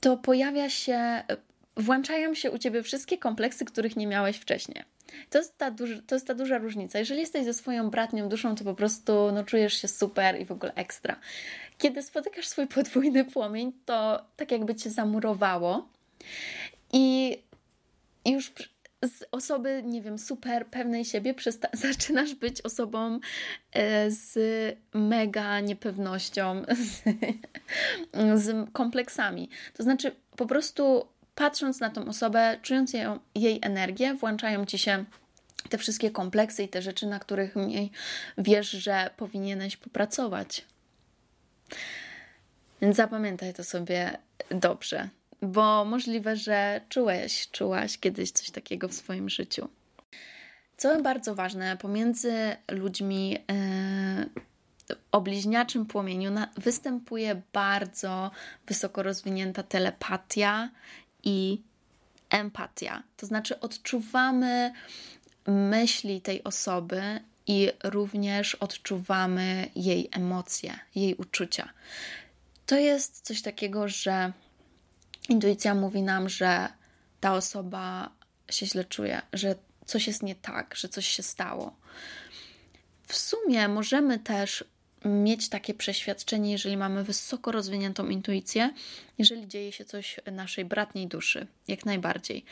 to 0.00 0.16
pojawia 0.16 0.70
się, 0.70 1.22
włączają 1.76 2.34
się 2.34 2.50
u 2.50 2.58
ciebie 2.58 2.82
wszystkie 2.82 3.18
kompleksy, 3.18 3.64
których 3.64 3.96
nie 3.96 4.06
miałeś 4.06 4.36
wcześniej. 4.36 4.84
To 5.30 5.38
jest, 5.38 5.58
ta 5.58 5.70
duży, 5.70 6.02
to 6.02 6.14
jest 6.14 6.26
ta 6.26 6.34
duża 6.34 6.58
różnica. 6.58 6.98
Jeżeli 6.98 7.20
jesteś 7.20 7.44
ze 7.44 7.54
swoją 7.54 7.90
bratnią 7.90 8.28
duszą, 8.28 8.54
to 8.54 8.64
po 8.64 8.74
prostu 8.74 9.32
no, 9.32 9.44
czujesz 9.44 9.80
się 9.80 9.88
super 9.88 10.40
i 10.40 10.44
w 10.44 10.52
ogóle 10.52 10.74
ekstra. 10.74 11.16
Kiedy 11.78 12.02
spotykasz 12.02 12.48
swój 12.48 12.66
podwójny 12.66 13.24
płomień, 13.24 13.72
to 13.84 14.24
tak 14.36 14.52
jakby 14.52 14.74
cię 14.74 14.90
zamurowało 14.90 15.88
i 16.92 17.38
już 18.26 18.52
z 19.04 19.24
osoby, 19.32 19.82
nie 19.86 20.02
wiem, 20.02 20.18
super 20.18 20.66
pewnej 20.66 21.04
siebie 21.04 21.34
zaczynasz 21.72 22.34
być 22.34 22.62
osobą 22.62 23.20
e, 23.72 24.10
z 24.10 24.38
mega 24.94 25.60
niepewnością, 25.60 26.62
z, 26.70 27.02
z 28.44 28.70
kompleksami. 28.72 29.48
To 29.74 29.82
znaczy, 29.82 30.12
po 30.36 30.46
prostu 30.46 31.08
patrząc 31.34 31.80
na 31.80 31.90
tą 31.90 32.08
osobę, 32.08 32.58
czując 32.62 32.92
ją, 32.92 33.18
jej 33.34 33.58
energię, 33.62 34.14
włączają 34.14 34.66
ci 34.66 34.78
się 34.78 35.04
te 35.68 35.78
wszystkie 35.78 36.10
kompleksy 36.10 36.62
i 36.62 36.68
te 36.68 36.82
rzeczy, 36.82 37.06
na 37.06 37.18
których 37.18 37.56
mniej 37.56 37.90
wiesz, 38.38 38.70
że 38.70 39.10
powinieneś 39.16 39.76
popracować. 39.76 40.64
Więc 42.82 42.96
zapamiętaj 42.96 43.54
to 43.54 43.64
sobie 43.64 44.18
dobrze, 44.50 45.08
bo 45.42 45.84
możliwe, 45.84 46.36
że 46.36 46.80
czułeś, 46.88 47.48
czułaś 47.50 47.98
kiedyś 47.98 48.30
coś 48.30 48.50
takiego 48.50 48.88
w 48.88 48.94
swoim 48.94 49.28
życiu. 49.28 49.68
Co 50.76 51.02
bardzo 51.02 51.34
ważne, 51.34 51.76
pomiędzy 51.76 52.56
ludźmi 52.70 53.30
yy, 53.30 54.96
o 55.12 55.20
bliźniaczym 55.20 55.86
płomieniu 55.86 56.30
na, 56.30 56.48
występuje 56.56 57.42
bardzo 57.52 58.30
wysoko 58.66 59.02
rozwinięta 59.02 59.62
telepatia 59.62 60.70
i 61.24 61.62
empatia. 62.30 63.02
To 63.16 63.26
znaczy, 63.26 63.60
odczuwamy 63.60 64.72
myśli 65.46 66.20
tej 66.20 66.44
osoby 66.44 67.02
i 67.46 67.70
również 67.84 68.54
odczuwamy 68.54 69.70
jej 69.74 70.08
emocje, 70.12 70.78
jej 70.94 71.14
uczucia. 71.14 71.68
To 72.66 72.76
jest 72.76 73.20
coś 73.20 73.42
takiego, 73.42 73.88
że 73.88 74.32
intuicja 75.28 75.74
mówi 75.74 76.02
nam, 76.02 76.28
że 76.28 76.68
ta 77.20 77.34
osoba 77.34 78.10
się 78.50 78.66
źle 78.66 78.84
czuje, 78.84 79.22
że 79.32 79.54
coś 79.86 80.06
jest 80.06 80.22
nie 80.22 80.34
tak, 80.34 80.76
że 80.76 80.88
coś 80.88 81.06
się 81.06 81.22
stało. 81.22 81.76
W 83.06 83.16
sumie 83.16 83.68
możemy 83.68 84.18
też 84.18 84.64
mieć 85.04 85.48
takie 85.48 85.74
przeświadczenie, 85.74 86.52
jeżeli 86.52 86.76
mamy 86.76 87.04
wysoko 87.04 87.52
rozwiniętą 87.52 88.08
intuicję, 88.08 88.70
jeżeli 89.18 89.48
dzieje 89.48 89.72
się 89.72 89.84
coś 89.84 90.20
naszej 90.32 90.64
bratniej 90.64 91.06
duszy, 91.06 91.46
jak 91.68 91.86
najbardziej. 91.86 92.44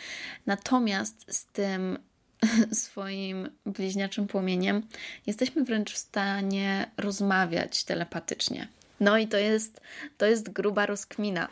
Natomiast 0.46 1.24
z 1.28 1.44
tym 1.44 1.98
swoim 2.72 3.50
bliźniaczym 3.66 4.26
płomieniem 4.26 4.86
jesteśmy 5.26 5.64
wręcz 5.64 5.92
w 5.92 5.96
stanie 5.96 6.90
rozmawiać 6.96 7.84
telepatycznie. 7.84 8.68
No 9.00 9.18
i 9.18 9.28
to 9.28 9.36
jest, 9.36 9.80
to 10.18 10.26
jest 10.26 10.50
gruba 10.50 10.86
rozkmina. 10.86 11.48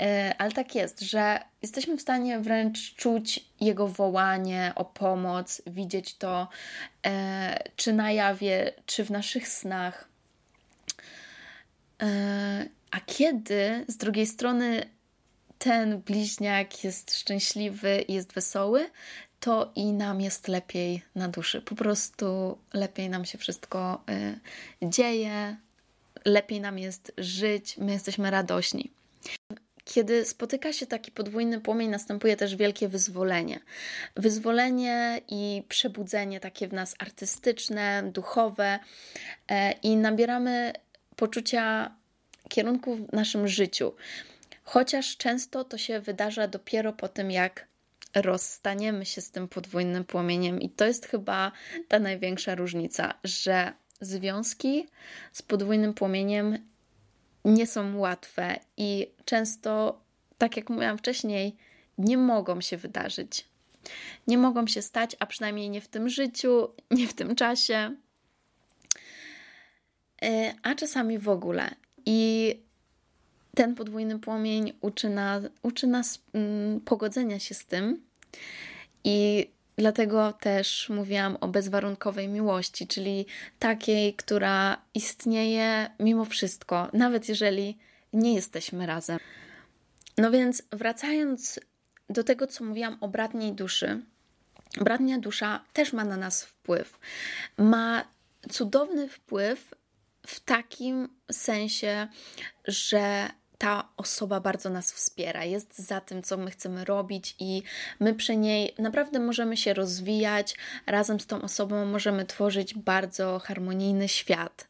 E, 0.00 0.34
ale 0.38 0.52
tak 0.52 0.74
jest, 0.74 1.00
że 1.00 1.40
jesteśmy 1.62 1.96
w 1.96 2.02
stanie 2.02 2.40
wręcz 2.40 2.94
czuć 2.94 3.44
jego 3.60 3.88
wołanie 3.88 4.72
o 4.74 4.84
pomoc, 4.84 5.62
widzieć 5.66 6.14
to 6.14 6.48
e, 7.06 7.64
czy 7.76 7.92
na 7.92 8.12
jawie, 8.12 8.72
czy 8.86 9.04
w 9.04 9.10
naszych 9.10 9.48
snach. 9.48 10.08
E, 12.02 12.66
a 12.90 13.00
kiedy 13.00 13.84
z 13.88 13.96
drugiej 13.96 14.26
strony 14.26 14.82
ten 15.58 16.00
bliźniak 16.00 16.84
jest 16.84 17.18
szczęśliwy 17.18 18.04
i 18.08 18.12
jest 18.12 18.32
wesoły, 18.32 18.90
to 19.40 19.72
i 19.74 19.92
nam 19.92 20.20
jest 20.20 20.48
lepiej 20.48 21.02
na 21.14 21.28
duszy. 21.28 21.60
Po 21.60 21.74
prostu 21.74 22.58
lepiej 22.72 23.10
nam 23.10 23.24
się 23.24 23.38
wszystko 23.38 24.04
dzieje, 24.82 25.56
lepiej 26.24 26.60
nam 26.60 26.78
jest 26.78 27.12
żyć, 27.18 27.76
my 27.78 27.92
jesteśmy 27.92 28.30
radośni. 28.30 28.90
Kiedy 29.84 30.24
spotyka 30.24 30.72
się 30.72 30.86
taki 30.86 31.10
podwójny 31.10 31.60
płomień, 31.60 31.90
następuje 31.90 32.36
też 32.36 32.56
wielkie 32.56 32.88
wyzwolenie. 32.88 33.60
Wyzwolenie 34.16 35.20
i 35.28 35.62
przebudzenie 35.68 36.40
takie 36.40 36.68
w 36.68 36.72
nas 36.72 36.94
artystyczne, 36.98 38.02
duchowe 38.12 38.78
e, 39.48 39.72
i 39.72 39.96
nabieramy 39.96 40.72
poczucia 41.16 41.94
kierunku 42.48 42.96
w 42.96 43.12
naszym 43.12 43.48
życiu. 43.48 43.94
Chociaż 44.64 45.16
często 45.16 45.64
to 45.64 45.78
się 45.78 46.00
wydarza 46.00 46.48
dopiero 46.48 46.92
po 46.92 47.08
tym, 47.08 47.30
jak 47.30 47.66
rozstaniemy 48.14 49.06
się 49.06 49.20
z 49.20 49.30
tym 49.30 49.48
podwójnym 49.48 50.04
płomieniem, 50.04 50.60
i 50.60 50.70
to 50.70 50.84
jest 50.84 51.06
chyba 51.06 51.52
ta 51.88 51.98
największa 51.98 52.54
różnica, 52.54 53.14
że 53.24 53.72
związki 54.02 54.86
z 55.32 55.42
podwójnym 55.42 55.94
płomieniem 55.94 56.58
nie 57.44 57.66
są 57.66 57.98
łatwe 57.98 58.58
i 58.76 59.06
często, 59.24 60.00
tak 60.38 60.56
jak 60.56 60.70
mówiłam 60.70 60.98
wcześniej, 60.98 61.56
nie 61.98 62.18
mogą 62.18 62.60
się 62.60 62.76
wydarzyć. 62.76 63.44
Nie 64.26 64.38
mogą 64.38 64.66
się 64.66 64.82
stać, 64.82 65.16
a 65.18 65.26
przynajmniej 65.26 65.70
nie 65.70 65.80
w 65.80 65.88
tym 65.88 66.08
życiu, 66.08 66.68
nie 66.90 67.08
w 67.08 67.14
tym 67.14 67.34
czasie, 67.34 67.96
e, 70.22 70.54
a 70.62 70.74
czasami 70.74 71.18
w 71.18 71.28
ogóle. 71.28 71.74
I 72.06 72.60
ten 73.54 73.74
podwójny 73.74 74.18
płomień 74.18 74.72
uczy, 74.80 75.10
nas, 75.10 75.44
uczy 75.62 75.86
nas 75.86 76.22
mm, 76.32 76.80
pogodzenia 76.80 77.38
się 77.38 77.54
z 77.54 77.66
tym 77.66 78.02
i 79.04 79.48
Dlatego 79.76 80.32
też 80.32 80.88
mówiłam 80.88 81.36
o 81.40 81.48
bezwarunkowej 81.48 82.28
miłości, 82.28 82.86
czyli 82.86 83.26
takiej, 83.58 84.14
która 84.14 84.82
istnieje 84.94 85.90
mimo 86.00 86.24
wszystko, 86.24 86.88
nawet 86.92 87.28
jeżeli 87.28 87.78
nie 88.12 88.34
jesteśmy 88.34 88.86
razem. 88.86 89.18
No 90.18 90.30
więc 90.30 90.62
wracając 90.72 91.60
do 92.10 92.24
tego, 92.24 92.46
co 92.46 92.64
mówiłam 92.64 92.98
o 93.00 93.08
bratniej 93.08 93.52
duszy, 93.52 94.00
bratnia 94.80 95.18
dusza 95.18 95.64
też 95.72 95.92
ma 95.92 96.04
na 96.04 96.16
nas 96.16 96.44
wpływ. 96.44 96.98
Ma 97.58 98.04
cudowny 98.50 99.08
wpływ 99.08 99.74
w 100.26 100.40
takim 100.40 101.08
sensie, 101.32 102.08
że 102.64 103.28
ta 103.62 103.88
osoba 103.96 104.40
bardzo 104.40 104.70
nas 104.70 104.92
wspiera, 104.92 105.44
jest 105.44 105.78
za 105.78 106.00
tym, 106.00 106.22
co 106.22 106.36
my 106.36 106.50
chcemy 106.50 106.84
robić, 106.84 107.36
i 107.38 107.62
my 108.00 108.14
przy 108.14 108.36
niej 108.36 108.74
naprawdę 108.78 109.20
możemy 109.20 109.56
się 109.56 109.74
rozwijać. 109.74 110.56
Razem 110.86 111.20
z 111.20 111.26
tą 111.26 111.42
osobą 111.42 111.86
możemy 111.86 112.24
tworzyć 112.24 112.74
bardzo 112.74 113.38
harmonijny 113.38 114.08
świat. 114.08 114.68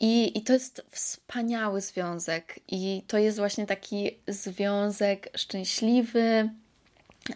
I, 0.00 0.38
I 0.38 0.42
to 0.42 0.52
jest 0.52 0.86
wspaniały 0.90 1.80
związek. 1.80 2.60
I 2.68 3.02
to 3.06 3.18
jest 3.18 3.38
właśnie 3.38 3.66
taki 3.66 4.10
związek 4.28 5.28
szczęśliwy, 5.36 6.50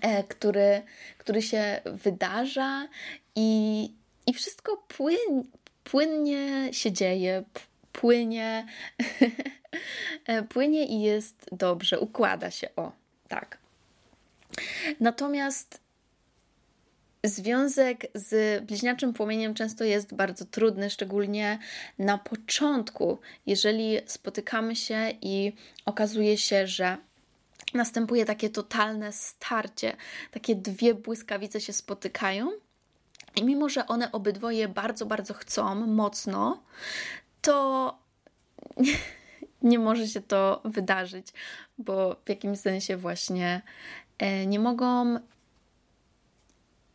e, 0.00 0.24
który, 0.24 0.82
który 1.18 1.42
się 1.42 1.80
wydarza 1.84 2.88
i, 3.36 3.82
i 4.26 4.34
wszystko 4.34 4.76
płyn, 4.76 5.44
płynnie 5.84 6.68
się 6.72 6.92
dzieje, 6.92 7.44
płynie, 7.92 8.66
e, 10.26 10.42
płynie 10.42 10.86
i 10.86 11.00
jest 11.00 11.46
dobrze, 11.52 12.00
układa 12.00 12.50
się. 12.50 12.68
O, 12.76 12.92
tak. 13.28 13.58
Natomiast 15.00 15.80
Związek 17.24 18.06
z 18.14 18.64
bliźniaczym 18.64 19.12
płomieniem 19.12 19.54
często 19.54 19.84
jest 19.84 20.14
bardzo 20.14 20.44
trudny, 20.44 20.90
szczególnie 20.90 21.58
na 21.98 22.18
początku, 22.18 23.18
jeżeli 23.46 23.98
spotykamy 24.06 24.76
się 24.76 25.12
i 25.22 25.52
okazuje 25.86 26.38
się, 26.38 26.66
że 26.66 26.96
następuje 27.74 28.24
takie 28.24 28.50
totalne 28.50 29.12
starcie, 29.12 29.96
takie 30.30 30.56
dwie 30.56 30.94
błyskawice 30.94 31.60
się 31.60 31.72
spotykają. 31.72 32.50
I 33.36 33.44
mimo, 33.44 33.68
że 33.68 33.86
one 33.86 34.12
obydwoje 34.12 34.68
bardzo, 34.68 35.06
bardzo 35.06 35.34
chcą 35.34 35.74
mocno, 35.74 36.62
to 37.42 37.98
nie 39.62 39.78
może 39.78 40.08
się 40.08 40.20
to 40.20 40.60
wydarzyć, 40.64 41.26
bo 41.78 42.16
w 42.24 42.28
jakimś 42.28 42.58
sensie 42.58 42.96
właśnie 42.96 43.62
e, 44.18 44.46
nie 44.46 44.58
mogą 44.58 45.20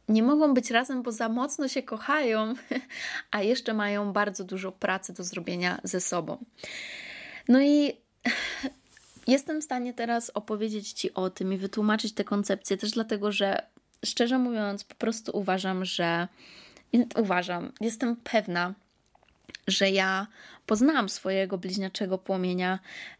nie 0.10 0.23
mogą 0.23 0.53
być 0.53 0.71
razem, 0.71 1.03
bo 1.03 1.12
za 1.12 1.29
mocno 1.29 1.67
się 1.67 1.84
kochają, 1.84 2.53
a 3.31 3.41
jeszcze 3.41 3.73
mają 3.73 4.13
bardzo 4.13 4.43
dużo 4.43 4.71
pracy 4.71 5.13
do 5.13 5.23
zrobienia 5.23 5.79
ze 5.84 6.01
sobą. 6.01 6.38
No 7.47 7.62
i 7.62 7.93
jestem 9.27 9.62
w 9.62 9.63
stanie 9.63 9.93
teraz 9.93 10.31
opowiedzieć 10.34 10.93
Ci 10.93 11.13
o 11.13 11.29
tym 11.29 11.53
i 11.53 11.58
wytłumaczyć 11.58 12.13
tę 12.13 12.23
koncepcję, 12.23 12.77
też 12.77 12.91
dlatego, 12.91 13.31
że 13.31 13.62
szczerze 14.05 14.38
mówiąc, 14.39 14.84
po 14.84 14.95
prostu 14.95 15.38
uważam, 15.38 15.86
że 15.86 16.27
uważam, 17.15 17.71
jestem 17.81 18.15
pewna, 18.15 18.73
że 19.67 19.89
ja 19.89 20.27
poznałam 20.65 21.10
swojego 21.10 21.58
bliźniaczego 21.58 22.17
płomienia 22.17 22.79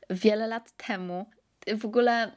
wiele 0.10 0.48
lat 0.48 0.72
temu. 0.72 1.26
W 1.78 1.86
ogóle 1.86 2.32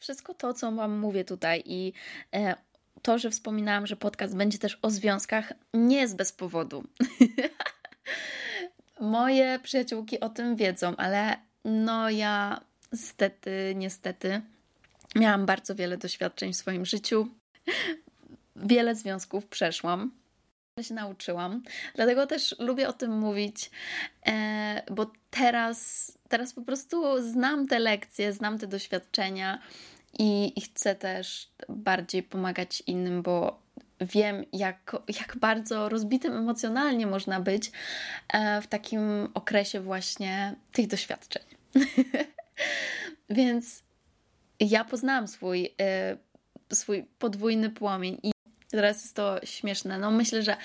wszystko 0.00 0.34
to, 0.34 0.54
co 0.54 0.72
Wam 0.72 0.98
mówię 0.98 1.24
tutaj 1.24 1.62
i 1.66 1.92
e, 2.34 2.54
to, 3.02 3.18
że 3.18 3.30
wspominałam, 3.30 3.86
że 3.86 3.96
podcast 3.96 4.36
będzie 4.36 4.58
też 4.58 4.78
o 4.82 4.90
związkach, 4.90 5.52
nie 5.74 5.96
jest 5.96 6.16
bez 6.16 6.32
powodu. 6.32 6.84
Moje 9.00 9.58
przyjaciółki 9.62 10.20
o 10.20 10.28
tym 10.28 10.56
wiedzą, 10.56 10.96
ale 10.96 11.36
no 11.64 12.10
ja 12.10 12.60
niestety, 12.92 13.72
niestety 13.76 14.40
miałam 15.16 15.46
bardzo 15.46 15.74
wiele 15.74 15.96
doświadczeń 15.96 16.52
w 16.52 16.56
swoim 16.56 16.86
życiu. 16.86 17.28
Wiele 18.56 18.94
związków 18.94 19.46
przeszłam 19.46 20.10
się 20.84 20.94
nauczyłam. 20.94 21.62
Dlatego 21.94 22.26
też 22.26 22.56
lubię 22.58 22.88
o 22.88 22.92
tym 22.92 23.18
mówić, 23.18 23.70
e, 24.26 24.82
bo 24.90 25.10
teraz, 25.30 26.12
teraz 26.28 26.52
po 26.52 26.62
prostu 26.62 27.22
znam 27.22 27.66
te 27.66 27.78
lekcje, 27.78 28.32
znam 28.32 28.58
te 28.58 28.66
doświadczenia 28.66 29.58
i, 30.18 30.62
chcę 30.64 30.94
też 30.94 31.48
bardziej 31.68 32.22
pomagać 32.22 32.82
innym, 32.86 33.22
bo 33.22 33.62
wiem, 34.00 34.44
jak, 34.52 34.96
jak 35.20 35.36
bardzo 35.36 35.88
rozbitym 35.88 36.32
emocjonalnie 36.32 37.06
można 37.06 37.40
być 37.40 37.70
e, 38.28 38.62
w 38.62 38.66
takim 38.66 39.28
okresie 39.34 39.80
właśnie 39.80 40.54
tych 40.72 40.86
doświadczeń. 40.86 41.42
Więc 43.30 43.82
ja 44.60 44.84
poznałam 44.84 45.28
swój, 45.28 45.74
e, 45.80 46.16
swój 46.72 47.06
podwójny 47.18 47.70
płomień 47.70 48.20
Teraz 48.70 49.02
jest 49.02 49.16
to 49.16 49.40
śmieszne. 49.44 49.98
No 49.98 50.10
myślę, 50.10 50.42
że 50.42 50.56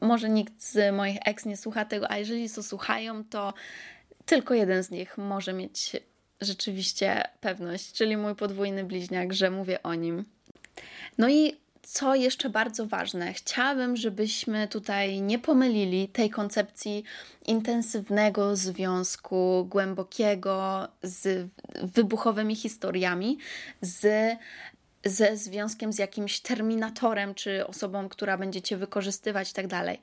może 0.00 0.28
nikt 0.28 0.62
z 0.62 0.94
moich 0.94 1.18
ex 1.24 1.44
nie 1.44 1.56
słucha 1.56 1.84
tego, 1.84 2.10
a 2.10 2.18
jeżeli 2.18 2.50
to 2.50 2.62
słuchają, 2.62 3.24
to 3.24 3.54
tylko 4.26 4.54
jeden 4.54 4.84
z 4.84 4.90
nich 4.90 5.18
może 5.18 5.52
mieć 5.52 5.92
rzeczywiście 6.40 7.22
pewność, 7.40 7.92
czyli 7.92 8.16
mój 8.16 8.34
podwójny 8.34 8.84
bliźniak, 8.84 9.32
że 9.32 9.50
mówię 9.50 9.82
o 9.82 9.94
nim. 9.94 10.24
No 11.18 11.28
i 11.28 11.56
co 11.82 12.14
jeszcze 12.14 12.50
bardzo 12.50 12.86
ważne, 12.86 13.32
chciałabym, 13.32 13.96
żebyśmy 13.96 14.68
tutaj 14.68 15.20
nie 15.20 15.38
pomylili 15.38 16.08
tej 16.08 16.30
koncepcji 16.30 17.04
intensywnego 17.46 18.56
związku, 18.56 19.66
głębokiego, 19.70 20.88
z 21.02 21.50
wybuchowymi 21.82 22.56
historiami, 22.56 23.38
z 23.80 24.06
ze 25.08 25.36
związkiem 25.36 25.92
z 25.92 25.98
jakimś 25.98 26.40
terminatorem, 26.40 27.34
czy 27.34 27.66
osobą, 27.66 28.08
która 28.08 28.38
będzie 28.38 28.62
cię 28.62 28.76
wykorzystywać 28.76 29.50
i 29.50 29.54
tak 29.54 29.66
dalej. 29.66 30.00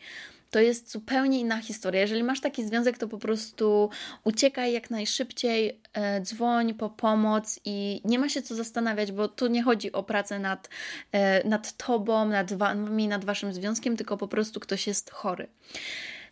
To 0.51 0.59
jest 0.59 0.91
zupełnie 0.91 1.39
inna 1.39 1.61
historia. 1.61 2.01
Jeżeli 2.01 2.23
masz 2.23 2.41
taki 2.41 2.67
związek, 2.67 2.97
to 2.97 3.07
po 3.07 3.17
prostu 3.17 3.89
uciekaj 4.23 4.73
jak 4.73 4.89
najszybciej, 4.89 5.79
e, 5.93 6.21
dzwoń 6.21 6.73
po 6.73 6.89
pomoc 6.89 7.59
i 7.65 8.01
nie 8.05 8.19
ma 8.19 8.29
się 8.29 8.41
co 8.41 8.55
zastanawiać, 8.55 9.11
bo 9.11 9.27
tu 9.27 9.47
nie 9.47 9.63
chodzi 9.63 9.91
o 9.91 10.03
pracę 10.03 10.39
nad, 10.39 10.69
e, 11.11 11.47
nad 11.47 11.77
tobą, 11.77 12.25
nad 12.25 12.53
wami, 12.53 13.07
nad 13.07 13.25
waszym 13.25 13.53
związkiem, 13.53 13.97
tylko 13.97 14.17
po 14.17 14.27
prostu 14.27 14.59
ktoś 14.59 14.87
jest 14.87 15.11
chory. 15.11 15.47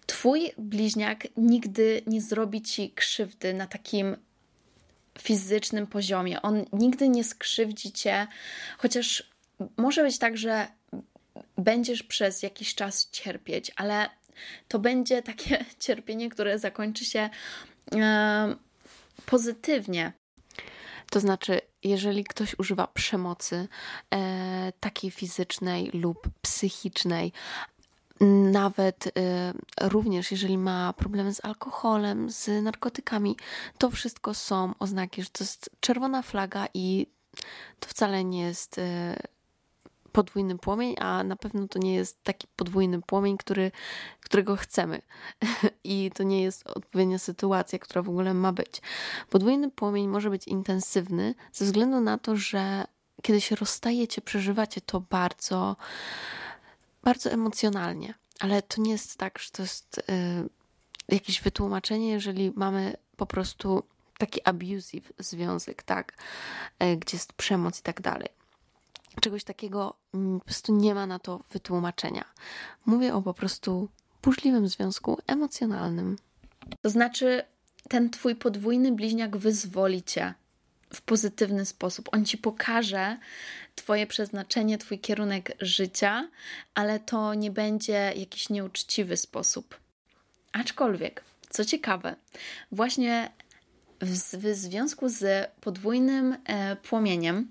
Twój 0.06 0.52
bliźniak 0.58 1.28
nigdy 1.38 2.02
nie 2.08 2.22
zrobi 2.22 2.62
ci 2.62 2.92
krzywdy 2.92 3.54
na 3.54 3.68
takim 3.68 4.16
fizycznym 5.20 5.88
poziomie. 5.88 6.42
On 6.42 6.66
nigdy 6.74 7.10
nie 7.10 7.24
skrzywdzi 7.24 7.92
cię, 7.92 8.28
chociaż 8.78 9.30
może 9.78 10.04
być 10.04 10.18
tak, 10.18 10.38
że 10.38 10.68
będziesz 11.58 12.04
przez 12.04 12.44
jakiś 12.44 12.76
czas 12.76 13.10
cierpieć, 13.12 13.72
ale 13.76 14.10
to 14.68 14.80
będzie 14.80 15.22
takie 15.22 15.66
cierpienie, 15.86 16.30
które 16.30 16.60
zakończy 16.60 17.06
się 17.06 17.30
pozytywnie. 19.26 20.14
To 21.10 21.20
znaczy, 21.20 21.62
jeżeli 21.84 22.24
ktoś 22.24 22.60
używa 22.60 22.88
przemocy 22.88 23.68
e, 24.16 24.74
takiej 24.80 25.12
fizycznej 25.12 25.90
lub 25.94 26.28
psychicznej, 26.42 27.32
nawet 28.52 29.08
y, 29.08 29.12
również 29.82 30.32
jeżeli 30.32 30.58
ma 30.58 30.94
problemy 30.94 31.34
z 31.34 31.46
alkoholem, 31.46 32.30
z 32.30 32.64
narkotykami, 32.64 33.38
to 33.78 33.92
wszystko 33.92 34.34
są 34.34 34.74
oznaki, 34.80 35.24
że 35.24 35.30
to 35.30 35.44
jest 35.44 35.70
czerwona 35.80 36.22
flaga 36.22 36.68
i 36.74 37.08
to 37.80 37.90
wcale 37.90 38.24
nie 38.24 38.42
jest 38.42 38.78
y, 38.78 38.82
podwójny 40.12 40.58
płomień, 40.58 40.96
a 41.00 41.24
na 41.24 41.36
pewno 41.36 41.68
to 41.68 41.80
nie 41.80 41.96
jest 41.96 42.24
taki 42.24 42.48
podwójny 42.56 43.02
płomień, 43.02 43.38
który, 43.38 43.72
którego 44.20 44.56
chcemy. 44.56 45.02
I 45.84 46.12
to 46.16 46.24
nie 46.24 46.44
jest 46.44 46.68
odpowiednia 46.68 47.20
sytuacja, 47.20 47.80
która 47.80 48.02
w 48.02 48.10
ogóle 48.10 48.34
ma 48.34 48.52
być. 48.52 48.82
Podwójny 49.30 49.72
płomień 49.72 50.08
może 50.08 50.30
być 50.30 50.48
intensywny 50.48 51.36
ze 51.52 51.66
względu 51.66 52.02
na 52.02 52.18
to, 52.18 52.36
że 52.36 52.86
kiedy 53.22 53.42
się 53.42 53.56
rozstajecie, 53.56 54.22
przeżywacie 54.22 54.82
to 54.82 55.02
bardzo 55.02 55.76
bardzo 57.04 57.32
emocjonalnie, 57.32 58.14
ale 58.40 58.62
to 58.62 58.82
nie 58.82 58.92
jest 58.92 59.18
tak, 59.18 59.40
że 59.40 59.52
to 59.52 59.62
jest 59.62 59.98
y, 59.98 60.04
jakieś 61.10 61.42
wytłumaczenie, 61.42 62.10
jeżeli 62.10 62.52
mamy 62.56 62.94
po 63.18 63.26
prostu 63.26 63.84
taki 64.18 64.42
abusive 64.44 65.12
związek, 65.20 65.84
tak, 65.84 66.14
y, 66.84 66.98
gdzie 66.98 67.18
jest 67.18 67.34
przemoc 67.34 67.80
i 67.80 67.84
tak 67.84 68.02
dalej. 68.02 68.30
Czegoś 69.22 69.44
takiego 69.44 69.96
y, 70.16 70.40
po 70.40 70.46
prostu 70.46 70.76
nie 70.76 70.96
ma 70.96 71.08
na 71.08 71.20
to 71.20 71.40
wytłumaczenia. 71.52 72.26
Mówię 72.86 73.16
o 73.16 73.22
po 73.22 73.34
prostu 73.34 73.90
burzliwym 74.24 74.68
związku 74.68 75.18
emocjonalnym. 75.28 76.18
To 76.82 76.90
znaczy, 76.90 77.44
ten 77.90 78.10
twój 78.10 78.36
podwójny 78.36 78.92
bliźniak 78.92 79.38
wyzwoli 79.38 80.04
cię 80.04 80.34
w 80.94 81.02
pozytywny 81.02 81.66
sposób. 81.66 82.10
On 82.12 82.26
ci 82.26 82.38
pokaże 82.38 83.18
Twoje 83.76 84.08
przeznaczenie, 84.08 84.78
Twój 84.78 85.00
kierunek 85.00 85.52
życia, 85.60 86.30
ale 86.76 87.00
to 87.00 87.34
nie 87.34 87.52
będzie 87.52 88.14
jakiś 88.16 88.50
nieuczciwy 88.50 89.18
sposób. 89.18 89.80
Aczkolwiek, 90.52 91.24
co 91.50 91.66
ciekawe, 91.66 92.16
właśnie 92.72 93.32
w, 94.02 94.38
w 94.38 94.56
związku 94.56 95.10
z 95.10 95.52
podwójnym 95.62 96.38
e, 96.46 96.76
płomieniem 96.76 97.48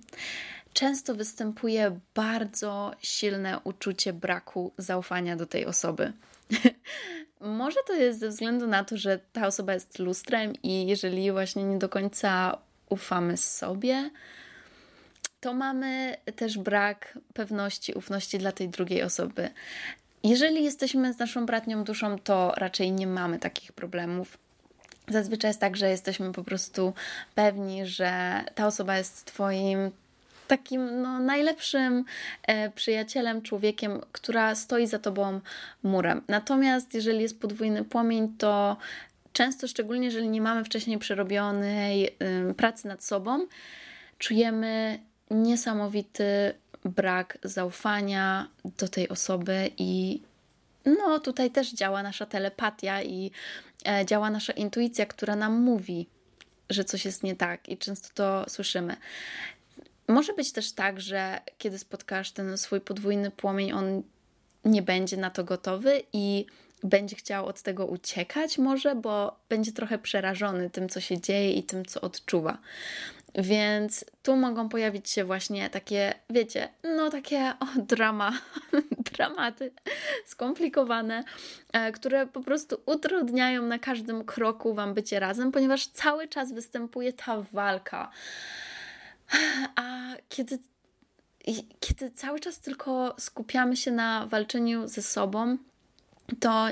często 0.72 1.14
występuje 1.14 1.98
bardzo 2.14 2.92
silne 3.02 3.60
uczucie 3.64 4.12
braku 4.12 4.72
zaufania 4.78 5.36
do 5.36 5.46
tej 5.46 5.66
osoby. 5.66 6.12
Może 7.40 7.80
to 7.86 7.94
jest 7.94 8.20
ze 8.20 8.28
względu 8.28 8.66
na 8.66 8.84
to, 8.84 8.96
że 8.96 9.18
ta 9.32 9.46
osoba 9.46 9.74
jest 9.74 9.98
lustrem 9.98 10.52
i 10.62 10.86
jeżeli 10.86 11.32
właśnie 11.32 11.64
nie 11.64 11.78
do 11.78 11.88
końca 11.88 12.58
ufamy 12.88 13.36
sobie, 13.36 14.10
to 15.42 15.54
mamy 15.54 16.16
też 16.36 16.58
brak 16.58 17.18
pewności, 17.34 17.94
ufności 17.94 18.38
dla 18.38 18.52
tej 18.52 18.68
drugiej 18.68 19.02
osoby. 19.02 19.50
jeżeli 20.24 20.64
jesteśmy 20.64 21.12
z 21.12 21.18
naszą 21.18 21.46
bratnią 21.46 21.84
duszą, 21.84 22.18
to 22.18 22.52
raczej 22.56 22.92
nie 22.92 23.06
mamy 23.06 23.38
takich 23.38 23.72
problemów. 23.72 24.38
Zazwyczaj 25.08 25.48
jest 25.48 25.60
tak, 25.60 25.76
że 25.76 25.90
jesteśmy 25.90 26.32
po 26.32 26.44
prostu 26.44 26.92
pewni, 27.34 27.86
że 27.86 28.40
ta 28.54 28.66
osoba 28.66 28.98
jest 28.98 29.24
Twoim 29.24 29.90
takim 30.48 31.02
no, 31.02 31.18
najlepszym 31.18 32.04
e, 32.42 32.70
przyjacielem, 32.70 33.42
człowiekiem, 33.42 34.00
która 34.12 34.54
stoi 34.54 34.86
za 34.86 34.98
tobą 34.98 35.40
murem. 35.82 36.22
Natomiast 36.28 36.94
jeżeli 36.94 37.22
jest 37.22 37.40
podwójny 37.40 37.84
płomień, 37.84 38.34
to 38.38 38.76
często, 39.32 39.68
szczególnie 39.68 40.04
jeżeli 40.04 40.28
nie 40.28 40.40
mamy 40.40 40.64
wcześniej 40.64 40.98
przerobionej 40.98 42.16
pracy 42.56 42.88
nad 42.88 43.04
sobą, 43.04 43.46
czujemy 44.18 44.98
niesamowity 45.32 46.54
brak 46.84 47.38
zaufania 47.42 48.48
do 48.78 48.88
tej 48.88 49.08
osoby 49.08 49.70
i 49.78 50.22
no 50.84 51.20
tutaj 51.20 51.50
też 51.50 51.72
działa 51.72 52.02
nasza 52.02 52.26
telepatia 52.26 53.02
i 53.02 53.30
e, 53.86 54.06
działa 54.06 54.30
nasza 54.30 54.52
intuicja, 54.52 55.06
która 55.06 55.36
nam 55.36 55.60
mówi, 55.60 56.06
że 56.70 56.84
coś 56.84 57.04
jest 57.04 57.22
nie 57.22 57.36
tak 57.36 57.68
i 57.68 57.78
często 57.78 58.08
to 58.14 58.50
słyszymy. 58.50 58.96
Może 60.08 60.32
być 60.32 60.52
też 60.52 60.72
tak, 60.72 61.00
że 61.00 61.40
kiedy 61.58 61.78
spotkasz 61.78 62.32
ten 62.32 62.58
swój 62.58 62.80
podwójny 62.80 63.30
płomień, 63.30 63.72
on 63.72 64.02
nie 64.64 64.82
będzie 64.82 65.16
na 65.16 65.30
to 65.30 65.44
gotowy 65.44 66.02
i 66.12 66.46
będzie 66.84 67.16
chciał 67.16 67.46
od 67.46 67.62
tego 67.62 67.86
uciekać, 67.86 68.58
może, 68.58 68.94
bo 68.94 69.36
będzie 69.48 69.72
trochę 69.72 69.98
przerażony 69.98 70.70
tym, 70.70 70.88
co 70.88 71.00
się 71.00 71.20
dzieje 71.20 71.52
i 71.52 71.62
tym, 71.62 71.86
co 71.86 72.00
odczuwa. 72.00 72.58
Więc 73.34 74.04
tu 74.22 74.36
mogą 74.36 74.68
pojawić 74.68 75.10
się 75.10 75.24
właśnie 75.24 75.70
takie, 75.70 76.14
wiecie, 76.30 76.68
no 76.96 77.10
takie 77.10 77.52
o, 77.60 77.66
drama, 77.76 78.32
dramaty 79.12 79.72
skomplikowane, 80.26 81.24
e, 81.72 81.92
które 81.92 82.26
po 82.26 82.40
prostu 82.40 82.80
utrudniają 82.86 83.62
na 83.62 83.78
każdym 83.78 84.24
kroku 84.24 84.74
Wam 84.74 84.94
bycie 84.94 85.20
razem, 85.20 85.52
ponieważ 85.52 85.86
cały 85.86 86.28
czas 86.28 86.52
występuje 86.52 87.12
ta 87.12 87.42
walka. 87.52 88.10
A 89.76 90.08
kiedy, 90.28 90.58
kiedy 91.80 92.10
cały 92.10 92.40
czas 92.40 92.60
tylko 92.60 93.14
skupiamy 93.18 93.76
się 93.76 93.90
na 93.90 94.26
walczeniu 94.26 94.88
ze 94.88 95.02
sobą, 95.02 95.56
to 96.40 96.68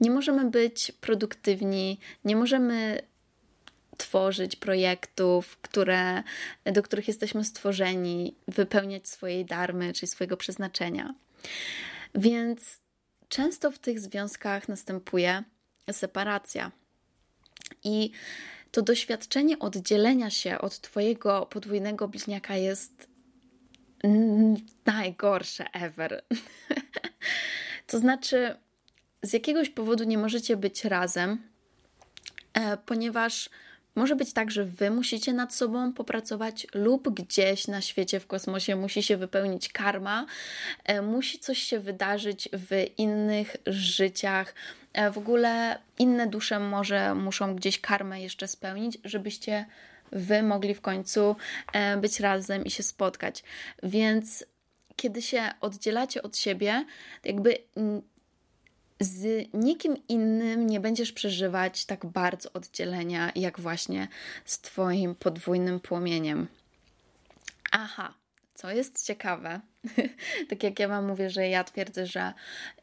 nie 0.00 0.10
możemy 0.10 0.50
być 0.50 0.92
produktywni, 1.00 1.98
nie 2.24 2.36
możemy 2.36 3.02
tworzyć 3.98 4.56
projektów, 4.56 5.58
które, 5.62 6.22
do 6.64 6.82
których 6.82 7.08
jesteśmy 7.08 7.44
stworzeni, 7.44 8.34
wypełniać 8.48 9.08
swojej 9.08 9.44
darmy, 9.44 9.92
czyli 9.92 10.08
swojego 10.08 10.36
przeznaczenia. 10.36 11.14
Więc 12.14 12.80
często 13.28 13.70
w 13.70 13.78
tych 13.78 14.00
związkach 14.00 14.68
następuje 14.68 15.42
separacja. 15.92 16.72
I 17.84 18.10
to 18.70 18.82
doświadczenie 18.82 19.58
oddzielenia 19.58 20.30
się 20.30 20.58
od 20.58 20.80
Twojego 20.80 21.46
podwójnego 21.46 22.08
bliźniaka 22.08 22.56
jest 22.56 23.08
najgorsze 24.86 25.64
ever. 25.72 26.24
to 27.86 27.98
znaczy, 27.98 28.56
z 29.22 29.32
jakiegoś 29.32 29.70
powodu 29.70 30.04
nie 30.04 30.18
możecie 30.18 30.56
być 30.56 30.84
razem, 30.84 31.42
e, 32.54 32.76
ponieważ 32.76 33.50
może 33.98 34.16
być 34.16 34.32
tak, 34.32 34.50
że 34.50 34.64
wy 34.64 34.90
musicie 34.90 35.32
nad 35.32 35.54
sobą 35.54 35.92
popracować, 35.92 36.66
lub 36.74 37.08
gdzieś 37.14 37.68
na 37.68 37.80
świecie, 37.80 38.20
w 38.20 38.26
kosmosie 38.26 38.76
musi 38.76 39.02
się 39.02 39.16
wypełnić 39.16 39.68
karma, 39.68 40.26
e, 40.84 41.02
musi 41.02 41.38
coś 41.38 41.58
się 41.58 41.80
wydarzyć 41.80 42.48
w 42.52 42.86
innych 42.98 43.56
życiach. 43.66 44.54
E, 44.92 45.10
w 45.10 45.18
ogóle 45.18 45.78
inne 45.98 46.26
dusze 46.26 46.60
może 46.60 47.14
muszą 47.14 47.54
gdzieś 47.54 47.80
karmę 47.80 48.22
jeszcze 48.22 48.48
spełnić, 48.48 48.98
żebyście 49.04 49.66
wy 50.12 50.42
mogli 50.42 50.74
w 50.74 50.80
końcu 50.80 51.36
być 52.00 52.20
razem 52.20 52.64
i 52.64 52.70
się 52.70 52.82
spotkać. 52.82 53.44
Więc 53.82 54.44
kiedy 54.96 55.22
się 55.22 55.42
oddzielacie 55.60 56.22
od 56.22 56.36
siebie, 56.36 56.84
jakby 57.24 57.58
z 59.00 59.48
nikim 59.54 59.96
innym 60.08 60.66
nie 60.66 60.80
będziesz 60.80 61.12
przeżywać 61.12 61.84
tak 61.84 62.06
bardzo 62.06 62.52
oddzielenia, 62.52 63.32
jak 63.34 63.60
właśnie 63.60 64.08
z 64.44 64.60
Twoim 64.60 65.14
podwójnym 65.14 65.80
płomieniem. 65.80 66.46
Aha, 67.72 68.14
co 68.54 68.70
jest 68.70 69.06
ciekawe, 69.06 69.60
tak 70.50 70.62
jak 70.62 70.78
ja 70.78 70.88
Wam 70.88 71.06
mówię, 71.06 71.30
że 71.30 71.48
ja 71.48 71.64
twierdzę, 71.64 72.06
że 72.06 72.32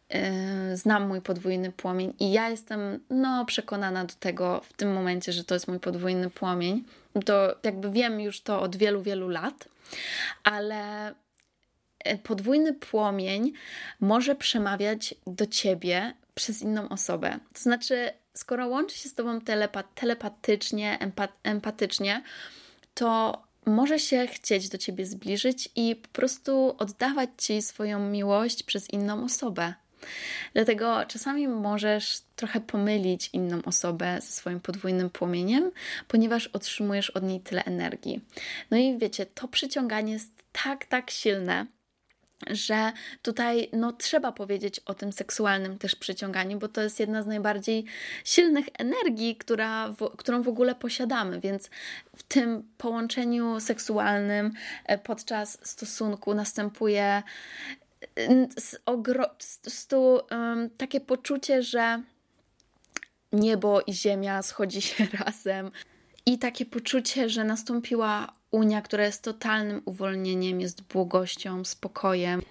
yy, 0.10 0.78
znam 0.78 1.08
mój 1.08 1.22
podwójny 1.22 1.72
płomień 1.72 2.14
i 2.20 2.32
ja 2.32 2.50
jestem 2.50 3.00
no, 3.10 3.46
przekonana 3.46 4.06
do 4.06 4.14
tego 4.20 4.62
w 4.62 4.74
tym 4.74 4.94
momencie, 4.94 5.32
że 5.32 5.44
to 5.44 5.54
jest 5.54 5.68
mój 5.68 5.80
podwójny 5.80 6.30
płomień. 6.30 6.84
To 7.26 7.56
jakby 7.64 7.92
wiem 7.92 8.20
już 8.20 8.42
to 8.42 8.62
od 8.62 8.76
wielu, 8.76 9.02
wielu 9.02 9.30
lat, 9.30 9.68
ale 10.44 11.14
podwójny 12.24 12.74
płomień 12.74 13.54
może 14.00 14.36
przemawiać 14.36 15.16
do 15.28 15.46
ciebie 15.46 16.14
przez 16.36 16.62
inną 16.62 16.90
osobę. 16.90 17.40
To 17.54 17.60
znaczy, 17.62 18.10
skoro 18.34 18.68
łączy 18.68 18.98
się 18.98 19.10
z 19.10 19.14
tobą 19.14 19.42
telepat 19.42 19.96
telepatycznie, 19.96 21.00
empat 21.00 21.32
empatycznie, 21.44 22.24
to 22.94 23.42
może 23.66 24.00
się 24.00 24.28
chcieć 24.28 24.70
do 24.70 24.78
ciebie 24.78 25.06
zbliżyć 25.06 25.70
i 25.76 25.96
po 25.96 26.08
prostu 26.08 26.76
oddawać 26.78 27.30
ci 27.38 27.62
swoją 27.62 28.00
miłość 28.00 28.64
przez 28.64 28.90
inną 28.90 29.24
osobę. 29.24 29.74
Dlatego 30.54 31.06
czasami 31.08 31.48
możesz 31.48 32.22
trochę 32.36 32.62
pomylić 32.62 33.30
inną 33.34 33.62
osobę 33.66 34.18
ze 34.22 34.28
swoim 34.28 34.60
podwójnym 34.60 35.10
płomieniem, 35.10 35.72
ponieważ 36.08 36.48
otrzymujesz 36.48 37.10
od 37.10 37.24
niej 37.24 37.40
tyle 37.40 37.64
energii. 37.64 38.22
No 38.72 38.78
i 38.78 38.98
wiecie, 38.98 39.26
to 39.26 39.48
przyciąganie 39.48 40.14
jest 40.14 40.32
tak, 40.64 40.86
tak 40.86 41.12
silne, 41.12 41.66
że 42.48 42.92
tutaj 43.22 43.70
no, 43.74 43.94
trzeba 43.94 44.32
powiedzieć 44.32 44.80
o 44.80 44.94
tym 44.94 45.12
seksualnym 45.12 45.78
też 45.78 45.96
przyciąganiu, 45.96 46.60
bo 46.60 46.68
to 46.68 46.82
jest 46.82 47.00
jedna 47.00 47.24
z 47.24 47.28
najbardziej 47.28 47.86
silnych 48.24 48.66
energii, 48.80 49.36
która 49.36 49.88
w, 49.88 50.18
którą 50.18 50.42
w 50.42 50.48
ogóle 50.48 50.76
posiadamy, 50.76 51.40
więc 51.40 51.70
w 52.16 52.24
tym 52.24 52.64
połączeniu 52.78 53.60
seksualnym 53.60 54.52
e, 54.86 54.98
podczas 54.98 55.68
stosunku 55.68 56.34
następuje 56.34 57.24
ogro, 58.86 59.30
stu, 59.68 60.20
um, 60.32 60.70
takie 60.78 61.02
poczucie, 61.02 61.64
że 61.64 62.02
niebo 63.34 63.82
i 63.82 63.94
ziemia 63.94 64.42
schodzi 64.42 64.82
się 64.82 65.08
razem 65.26 65.72
i 66.26 66.40
takie 66.40 66.66
poczucie, 66.66 67.30
że 67.30 67.44
nastąpiła 67.44 68.34
Unia, 68.56 68.82
która 68.82 69.06
jest 69.06 69.22
totalnym 69.22 69.82
uwolnieniem, 69.86 70.62
jest 70.62 70.82
błogością, 70.82 71.66
spokojem. 71.66 72.42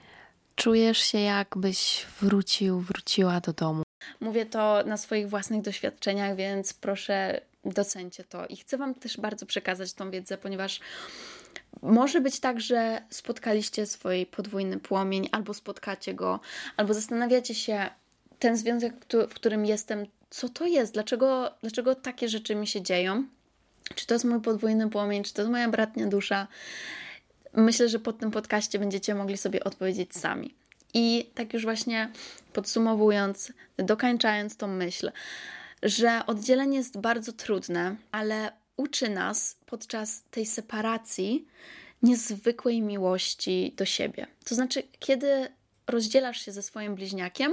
Czujesz 0.57 0.99
się, 0.99 1.19
jakbyś 1.19 2.07
wrócił, 2.21 2.81
wróciła 2.81 3.41
do 3.41 3.53
domu. 3.53 3.83
Mówię 4.21 4.47
to 4.47 4.83
na 4.87 4.97
swoich 4.97 5.29
własnych 5.29 5.63
doświadczeniach, 5.63 6.37
więc 6.37 6.75
proszę 6.75 7.41
docencie 7.65 8.25
to. 8.25 8.47
I 8.47 8.57
chcę 8.57 8.79
Wam 8.79 8.95
też 8.95 9.21
bardzo 9.21 9.47
przekazać 9.47 9.93
tą 9.93 10.11
wiedzę, 10.11 10.39
ponieważ 10.39 10.81
może 11.83 12.21
być 12.21 12.41
tak, 12.41 12.61
że 12.61 13.03
spotkaliście 13.11 13.87
swój 13.87 14.27
podwójny 14.27 14.81
płomień, 14.81 15.29
albo 15.33 15.55
spotkacie 15.55 16.15
go, 16.15 16.41
albo 16.77 16.95
zastanawiacie 16.95 17.55
się, 17.55 17.91
ten 18.39 18.57
związek, 18.57 18.95
w 19.29 19.35
którym 19.35 19.67
jestem, 19.67 20.07
co 20.31 20.49
to 20.49 20.67
jest, 20.67 20.95
dlaczego, 20.95 21.55
dlaczego 21.61 21.95
takie 21.95 22.29
rzeczy 22.29 22.55
mi 22.55 22.67
się 22.67 22.83
dzieją. 22.83 23.25
Czy 23.95 24.07
to 24.07 24.15
jest 24.15 24.25
mój 24.25 24.41
podwójny 24.41 24.91
płomień, 24.91 25.25
czy 25.25 25.35
to 25.35 25.43
jest 25.43 25.53
moja 25.53 25.69
bratnia 25.69 26.07
dusza? 26.07 26.47
Myślę, 27.53 27.89
że 27.89 27.99
pod 27.99 28.19
tym 28.19 28.31
podcaście 28.31 28.79
będziecie 28.79 29.15
mogli 29.15 29.37
sobie 29.37 29.65
odpowiedzieć 29.65 30.15
sami. 30.17 30.55
I 30.95 31.31
tak 31.35 31.55
już 31.55 31.63
właśnie 31.63 32.11
podsumowując, 32.53 33.53
dokańczając 33.77 34.57
tą 34.57 34.67
myśl, 34.67 35.11
że 35.83 36.27
oddzielenie 36.27 36.79
jest 36.79 37.01
bardzo 37.01 37.33
trudne, 37.33 37.97
ale 38.13 38.53
uczy 38.77 39.11
nas 39.11 39.57
podczas 39.67 40.23
tej 40.31 40.47
separacji 40.47 41.47
niezwykłej 42.03 42.83
miłości 42.83 43.75
do 43.77 43.85
siebie. 43.85 44.27
To 44.45 44.55
znaczy, 44.55 44.83
kiedy 44.99 45.49
rozdzielasz 45.87 46.41
się 46.41 46.53
ze 46.53 46.63
swoim 46.63 46.95
bliźniakiem, 46.95 47.53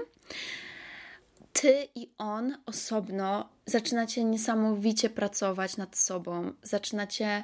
ty 1.54 1.88
i 1.96 2.10
on 2.18 2.58
osobno 2.66 3.50
zaczynacie 3.66 4.24
niesamowicie 4.24 5.10
pracować 5.10 5.78
nad 5.78 5.98
sobą, 5.98 6.54
zaczynacie 6.64 7.44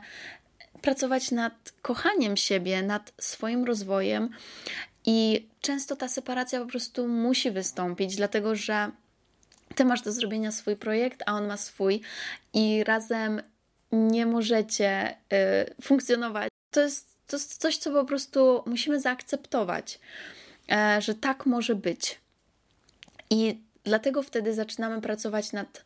pracować 0.81 1.31
nad 1.31 1.73
kochaniem 1.81 2.37
siebie, 2.37 2.83
nad 2.83 3.13
swoim 3.21 3.65
rozwojem 3.65 4.29
i 5.05 5.47
często 5.61 5.95
ta 5.95 6.07
separacja 6.07 6.59
po 6.59 6.65
prostu 6.65 7.07
musi 7.07 7.51
wystąpić, 7.51 8.15
dlatego 8.15 8.55
że 8.55 8.91
ty 9.75 9.85
masz 9.85 10.01
do 10.01 10.11
zrobienia 10.11 10.51
swój 10.51 10.75
projekt, 10.75 11.23
a 11.25 11.33
on 11.33 11.47
ma 11.47 11.57
swój 11.57 12.01
i 12.53 12.83
razem 12.83 13.41
nie 13.91 14.25
możecie 14.25 15.11
y, 15.11 15.81
funkcjonować. 15.81 16.49
To 16.71 16.81
jest, 16.81 17.07
to 17.27 17.35
jest 17.35 17.61
coś, 17.61 17.77
co 17.77 17.91
po 17.91 18.05
prostu 18.05 18.63
musimy 18.65 18.99
zaakceptować, 18.99 19.99
y, 20.97 21.01
że 21.01 21.15
tak 21.15 21.45
może 21.45 21.75
być. 21.75 22.19
I 23.29 23.61
dlatego 23.87 24.23
wtedy 24.23 24.53
zaczynamy 24.53 25.01
pracować 25.01 25.53
nad 25.53 25.85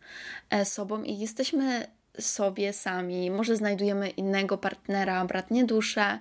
e, 0.49 0.65
sobą 0.65 1.03
i 1.03 1.17
jesteśmy 1.17 1.87
sobie 2.19 2.73
sami. 2.73 3.31
Może 3.31 3.55
znajdujemy 3.55 4.09
innego 4.09 4.57
partnera, 4.57 5.25
bratnie 5.25 5.65
duszę, 5.65 6.19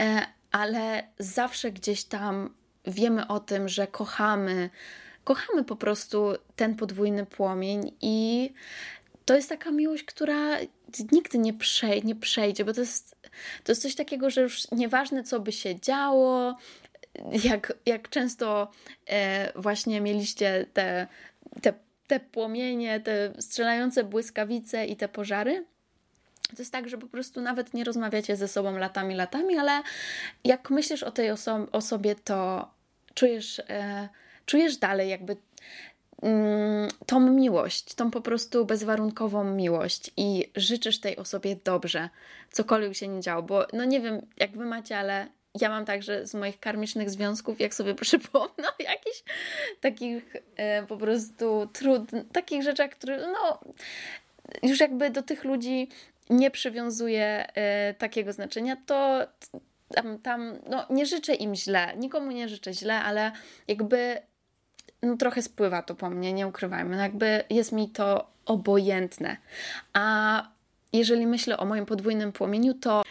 e, 0.00 0.26
ale 0.50 1.08
zawsze 1.18 1.72
gdzieś 1.72 2.04
tam 2.04 2.54
wiemy 2.86 3.28
o 3.28 3.40
tym, 3.40 3.68
że 3.68 3.86
kochamy, 3.86 4.70
kochamy 5.24 5.64
po 5.64 5.76
prostu 5.76 6.34
ten 6.56 6.74
podwójny 6.74 7.26
płomień 7.26 7.92
i 8.00 8.50
to 9.24 9.36
jest 9.36 9.48
taka 9.48 9.70
miłość, 9.70 10.04
która 10.04 10.58
nigdy 11.12 11.38
nie, 11.38 11.54
przej 11.54 12.04
nie 12.04 12.14
przejdzie, 12.14 12.64
bo 12.64 12.72
to 12.72 12.80
jest, 12.80 13.16
to 13.64 13.72
jest 13.72 13.82
coś 13.82 13.94
takiego, 13.94 14.30
że 14.30 14.40
już 14.42 14.70
nieważne, 14.70 15.22
co 15.22 15.40
by 15.40 15.52
się 15.52 15.80
działo, 15.80 16.56
jak, 17.44 17.72
jak 17.86 18.08
często 18.08 18.70
e, 19.06 19.52
właśnie 19.60 20.00
mieliście 20.00 20.66
te, 20.72 21.06
te, 21.62 21.72
te 22.06 22.20
płomienie, 22.20 23.00
te 23.00 23.32
strzelające 23.38 24.04
błyskawice 24.04 24.86
i 24.86 24.96
te 24.96 25.08
pożary. 25.08 25.64
To 26.48 26.62
jest 26.62 26.72
tak, 26.72 26.88
że 26.88 26.98
po 26.98 27.06
prostu 27.06 27.40
nawet 27.40 27.74
nie 27.74 27.84
rozmawiacie 27.84 28.36
ze 28.36 28.48
sobą 28.48 28.78
latami, 28.78 29.14
latami, 29.14 29.58
ale 29.58 29.82
jak 30.44 30.70
myślisz 30.70 31.02
o 31.02 31.10
tej 31.10 31.30
oso 31.30 31.66
osobie, 31.72 32.14
to 32.14 32.70
czujesz, 33.14 33.62
e, 33.68 34.08
czujesz 34.46 34.76
dalej 34.76 35.10
jakby 35.10 35.36
mm, 36.22 36.88
tą 37.06 37.20
miłość, 37.20 37.94
tą 37.94 38.10
po 38.10 38.20
prostu 38.20 38.66
bezwarunkową 38.66 39.44
miłość 39.44 40.10
i 40.16 40.50
życzysz 40.56 41.00
tej 41.00 41.16
osobie 41.16 41.56
dobrze, 41.64 42.08
cokolwiek 42.50 42.94
się 42.94 43.08
nie 43.08 43.20
działo, 43.20 43.42
bo 43.42 43.66
no 43.72 43.84
nie 43.84 44.00
wiem, 44.00 44.26
jak 44.36 44.56
wy 44.56 44.64
macie, 44.64 44.98
ale 44.98 45.28
ja 45.60 45.68
mam 45.68 45.84
także 45.84 46.26
z 46.26 46.34
moich 46.34 46.60
karmicznych 46.60 47.10
związków, 47.10 47.60
jak 47.60 47.74
sobie 47.74 47.94
przypomnę 48.04 48.68
jakichś 48.78 49.22
takich 49.80 50.36
e, 50.56 50.86
po 50.86 50.96
prostu 50.96 51.68
trudnych, 51.72 52.24
takich 52.32 52.62
rzeczach, 52.62 52.90
które 52.90 53.26
no 53.32 53.60
już 54.62 54.80
jakby 54.80 55.10
do 55.10 55.22
tych 55.22 55.44
ludzi 55.44 55.88
nie 56.30 56.50
przywiązuję 56.50 57.46
e, 57.54 57.94
takiego 57.94 58.32
znaczenia, 58.32 58.76
to 58.86 59.20
tam, 59.88 60.18
tam 60.18 60.58
no, 60.70 60.86
nie 60.90 61.06
życzę 61.06 61.34
im 61.34 61.54
źle, 61.54 61.96
nikomu 61.96 62.30
nie 62.30 62.48
życzę 62.48 62.74
źle, 62.74 63.02
ale 63.02 63.32
jakby 63.68 64.18
no, 65.02 65.16
trochę 65.16 65.42
spływa 65.42 65.82
to 65.82 65.94
po 65.94 66.10
mnie, 66.10 66.32
nie 66.32 66.46
ukrywajmy, 66.46 66.96
no, 66.96 67.02
jakby 67.02 67.44
jest 67.50 67.72
mi 67.72 67.88
to 67.88 68.26
obojętne. 68.46 69.36
A 69.92 70.48
jeżeli 70.92 71.26
myślę 71.26 71.56
o 71.56 71.64
moim 71.64 71.86
podwójnym 71.86 72.32
płomieniu, 72.32 72.74
to, 72.74 73.02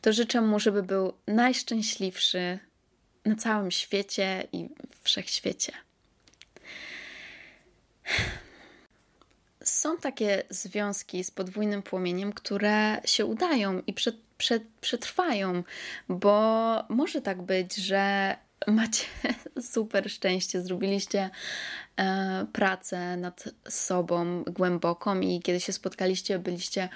to 0.00 0.12
życzę 0.12 0.40
mu, 0.40 0.60
żeby 0.60 0.82
był 0.82 1.12
najszczęśliwszy 1.26 2.58
na 3.24 3.36
całym 3.36 3.70
świecie 3.70 4.48
i 4.52 4.68
wszechświecie. 5.02 5.72
Są 9.64 9.96
takie 9.96 10.42
związki 10.50 11.24
z 11.24 11.30
podwójnym 11.30 11.82
płomieniem, 11.82 12.32
które 12.32 13.00
się 13.04 13.26
udają 13.26 13.82
i 13.86 13.92
przed, 13.92 14.16
przed, 14.38 14.62
przetrwają, 14.80 15.62
bo 16.08 16.84
może 16.88 17.22
tak 17.22 17.42
być, 17.42 17.76
że 17.76 18.36
macie 18.66 19.04
super 19.72 20.10
szczęście, 20.10 20.62
zrobiliście 20.62 21.30
e, 21.96 22.46
pracę 22.52 23.16
nad 23.16 23.44
sobą 23.68 24.44
głęboką 24.44 25.20
i 25.20 25.40
kiedy 25.40 25.60
się 25.60 25.72
spotkaliście, 25.72 26.38
byliście 26.38 26.88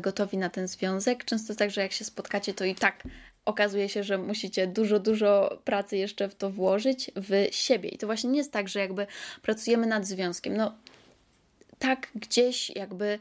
gotowi 0.00 0.38
na 0.38 0.50
ten 0.50 0.68
związek. 0.68 1.24
Często 1.24 1.54
tak, 1.54 1.70
że 1.70 1.80
jak 1.80 1.92
się 1.92 2.04
spotkacie, 2.04 2.54
to 2.54 2.64
i 2.64 2.74
tak 2.74 3.02
okazuje 3.44 3.88
się, 3.88 4.04
że 4.04 4.18
musicie 4.18 4.66
dużo, 4.66 4.98
dużo 4.98 5.58
pracy 5.64 5.96
jeszcze 5.96 6.28
w 6.28 6.34
to 6.34 6.50
włożyć 6.50 7.10
w 7.16 7.54
siebie. 7.54 7.88
I 7.88 7.98
to 7.98 8.06
właśnie 8.06 8.30
nie 8.30 8.38
jest 8.38 8.52
tak, 8.52 8.68
że 8.68 8.80
jakby 8.80 9.06
pracujemy 9.42 9.86
nad 9.86 10.06
związkiem. 10.06 10.56
No, 10.56 10.74
tak 11.78 12.08
gdzieś 12.14 12.70
jakby 12.70 13.18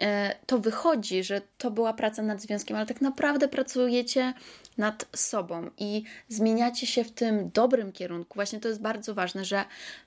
e, 0.00 0.34
to 0.46 0.58
wychodzi, 0.58 1.24
że 1.24 1.40
to 1.58 1.70
była 1.70 1.92
praca 1.92 2.22
nad 2.22 2.42
związkiem, 2.42 2.76
ale 2.76 2.86
tak 2.86 3.00
naprawdę 3.00 3.48
pracujecie 3.48 4.34
nad 4.78 5.06
sobą 5.16 5.70
i 5.78 6.02
zmieniacie 6.28 6.86
się 6.86 7.04
w 7.04 7.12
tym 7.12 7.50
dobrym 7.50 7.92
kierunku. 7.92 8.34
Właśnie 8.34 8.60
to 8.60 8.68
jest 8.68 8.80
bardzo 8.80 9.14
ważne, 9.14 9.44
że 9.44 9.64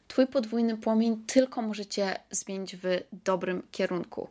Twój 0.07 0.27
podwójny 0.27 0.77
płomień 0.77 1.23
tylko 1.25 1.61
możecie 1.61 2.19
zmienić 2.31 2.75
w 2.75 2.83
dobrym 3.25 3.63
kierunku. 3.71 4.27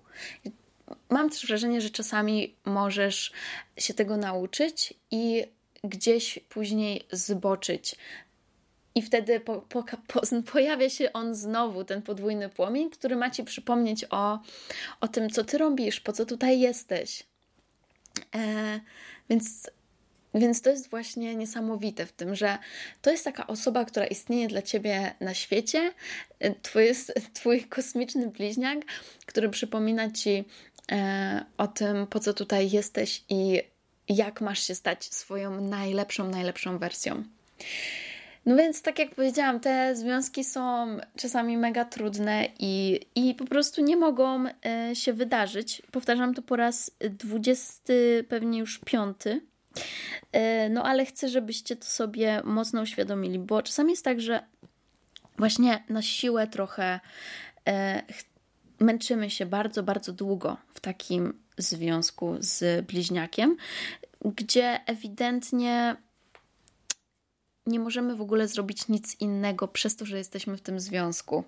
Mam 1.11 1.31
też 1.31 1.47
wrażenie, 1.47 1.81
że 1.81 1.91
czasami 1.91 2.55
możesz 2.65 3.33
się 3.79 3.95
tego 3.95 4.17
nauczyć 4.17 4.95
i 5.11 5.45
gdzieś 5.85 6.39
później 6.49 7.07
zboczyć 7.13 7.97
i 8.97 9.03
wtedy 9.03 9.41
po, 9.41 9.61
po, 9.61 9.85
po, 10.07 10.21
pojawia 10.53 10.91
się 10.91 11.13
on 11.13 11.35
znowu, 11.35 11.85
ten 11.85 12.03
podwójny 12.03 12.49
płomień, 12.49 12.91
który 12.91 13.17
ma 13.17 13.31
ci 13.31 13.45
przypomnieć 13.45 14.05
o, 14.11 14.39
o 15.01 15.09
tym, 15.09 15.31
co 15.31 15.45
ty 15.45 15.59
robisz, 15.59 16.01
po 16.01 16.13
co 16.13 16.27
tutaj 16.27 16.61
jesteś. 16.61 17.23
E, 18.35 18.81
więc, 19.31 19.71
więc 20.35 20.63
to 20.63 20.71
jest 20.71 20.91
właśnie 20.91 21.35
niesamowite 21.35 22.07
w 22.07 22.13
tym, 22.13 22.35
że 22.35 22.59
to 23.03 23.11
jest 23.11 23.25
taka 23.25 23.47
osoba, 23.47 23.85
która 23.85 24.07
istnieje 24.07 24.49
dla 24.49 24.63
ciebie 24.63 25.15
na 25.21 25.35
świecie. 25.35 25.93
E, 26.39 26.55
twój, 26.55 26.85
twój 27.35 27.65
kosmiczny 27.65 28.31
bliźniak, 28.31 28.79
który 29.27 29.49
przypomina 29.49 30.11
ci 30.11 30.45
o 31.59 31.69
tym, 31.69 32.07
po 32.07 32.21
co 32.21 32.35
tutaj 32.35 32.71
jesteś 32.71 33.25
i 33.29 33.63
jak 34.09 34.41
masz 34.41 34.63
się 34.63 34.75
stać 34.75 35.05
swoją 35.05 35.61
najlepszą, 35.61 36.31
najlepszą 36.31 36.79
wersją. 36.79 37.25
No 38.47 38.57
więc, 38.57 38.83
tak 38.83 38.99
jak 38.99 39.15
powiedziałam, 39.15 39.61
te 39.61 39.97
związki 39.97 40.45
są 40.45 40.87
czasami 41.17 41.57
mega 41.57 41.85
trudne 41.85 42.49
i, 42.59 43.01
i 43.15 43.35
po 43.35 43.45
prostu 43.45 43.83
nie 43.83 43.97
mogą 43.97 44.45
e, 44.47 44.97
się 44.97 45.13
wydarzyć. 45.13 45.83
Powtarzam 45.91 46.35
to 46.35 46.43
po 46.43 46.57
raz 46.57 46.91
dwudziesty, 47.01 48.25
pewnie 48.29 48.59
już 48.59 48.79
piąty. 48.79 49.41
E, 50.33 50.69
no 50.69 50.83
ale 50.83 51.07
chcę, 51.07 51.29
żebyście 51.29 51.77
to 51.77 51.85
sobie 51.85 52.43
mocno 52.45 52.83
uświadomili, 52.83 53.39
bo 53.39 53.63
czasami 53.63 53.91
jest 53.91 54.05
tak, 54.05 54.21
że 54.21 54.47
właśnie 55.39 55.85
na 55.89 56.03
siłę 56.03 56.47
trochę 56.47 57.01
e, 57.69 58.03
męczymy 58.81 59.31
się 59.31 59.47
bardzo, 59.47 59.83
bardzo 59.83 60.13
długo 60.13 60.57
w 60.75 60.81
takim 60.81 61.33
związku 61.59 62.37
z 62.39 62.87
bliźniakiem, 62.87 63.57
gdzie 64.25 64.81
ewidentnie 64.87 65.97
nie 67.67 67.81
możemy 67.81 68.17
w 68.17 68.21
ogóle 68.21 68.49
zrobić 68.49 68.89
nic 68.89 69.21
innego 69.21 69.69
przez 69.69 69.97
to, 69.97 70.07
że 70.07 70.19
jesteśmy 70.19 70.57
w 70.57 70.63
tym 70.63 70.81
związku. 70.81 71.45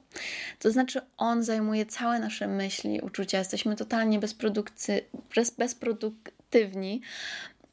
To 0.58 0.70
znaczy, 0.70 1.00
on 1.16 1.42
zajmuje 1.42 1.86
całe 1.86 2.18
nasze 2.18 2.48
myśli, 2.48 3.00
uczucia, 3.00 3.38
jesteśmy 3.38 3.76
totalnie 3.76 4.18
bez, 4.18 4.36
bezproduktywni. 5.58 7.02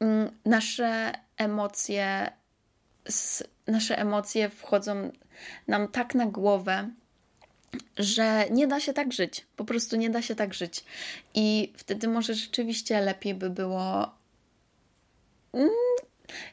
Mm, 0.00 0.30
nasze 0.44 1.12
emocje, 1.36 2.32
nasze 3.66 3.98
emocje 3.98 4.48
wchodzą 4.48 5.10
nam 5.68 5.88
tak 5.88 6.14
na 6.14 6.26
głowę, 6.26 6.90
że 7.98 8.44
nie 8.50 8.66
da 8.66 8.80
się 8.80 8.92
tak 8.92 9.12
żyć. 9.12 9.46
Po 9.56 9.64
prostu 9.64 9.96
nie 9.96 10.10
da 10.10 10.22
się 10.22 10.34
tak 10.34 10.54
żyć. 10.54 10.84
I 11.34 11.72
wtedy 11.76 12.08
może 12.08 12.34
rzeczywiście 12.34 13.00
lepiej 13.00 13.34
by 13.34 13.50
było 13.50 14.10
mm, 15.52 15.70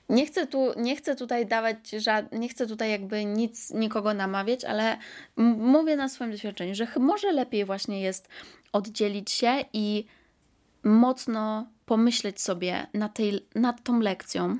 nie 0.09 0.25
chcę, 0.25 0.47
tu, 0.47 0.73
nie 0.77 0.95
chcę 0.95 1.15
tutaj 1.15 1.45
dawać, 1.45 1.75
nie 2.31 2.49
chcę 2.49 2.67
tutaj 2.67 2.91
jakby 2.91 3.25
nic, 3.25 3.71
nikogo 3.71 4.13
namawiać, 4.13 4.65
ale 4.65 4.97
mówię 5.57 5.95
na 5.95 6.09
swoim 6.09 6.31
doświadczeniu, 6.31 6.75
że 6.75 6.88
może 6.99 7.31
lepiej 7.31 7.65
właśnie 7.65 8.01
jest 8.01 8.27
oddzielić 8.71 9.31
się 9.31 9.65
i 9.73 10.05
mocno 10.83 11.67
pomyśleć 11.86 12.41
sobie 12.41 12.88
nad, 12.93 13.13
tej, 13.13 13.47
nad 13.55 13.83
tą 13.83 13.99
lekcją, 13.99 14.57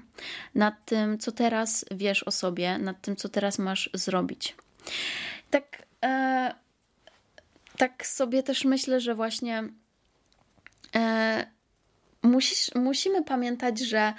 nad 0.56 0.86
tym, 0.86 1.18
co 1.18 1.32
teraz 1.32 1.86
wiesz 1.92 2.24
o 2.24 2.32
sobie, 2.32 2.78
nad 2.78 3.02
tym, 3.02 3.16
co 3.16 3.30
teraz 3.30 3.60
masz 3.60 3.90
zrobić. 3.94 4.56
Tak, 5.50 5.84
e, 6.04 6.54
tak 7.78 8.08
sobie 8.08 8.44
też 8.44 8.66
myślę, 8.66 9.00
że 9.00 9.16
właśnie 9.16 9.64
e, 10.96 11.46
musisz, 12.24 12.76
musimy 12.76 13.24
pamiętać, 13.24 13.80
że 13.80 14.14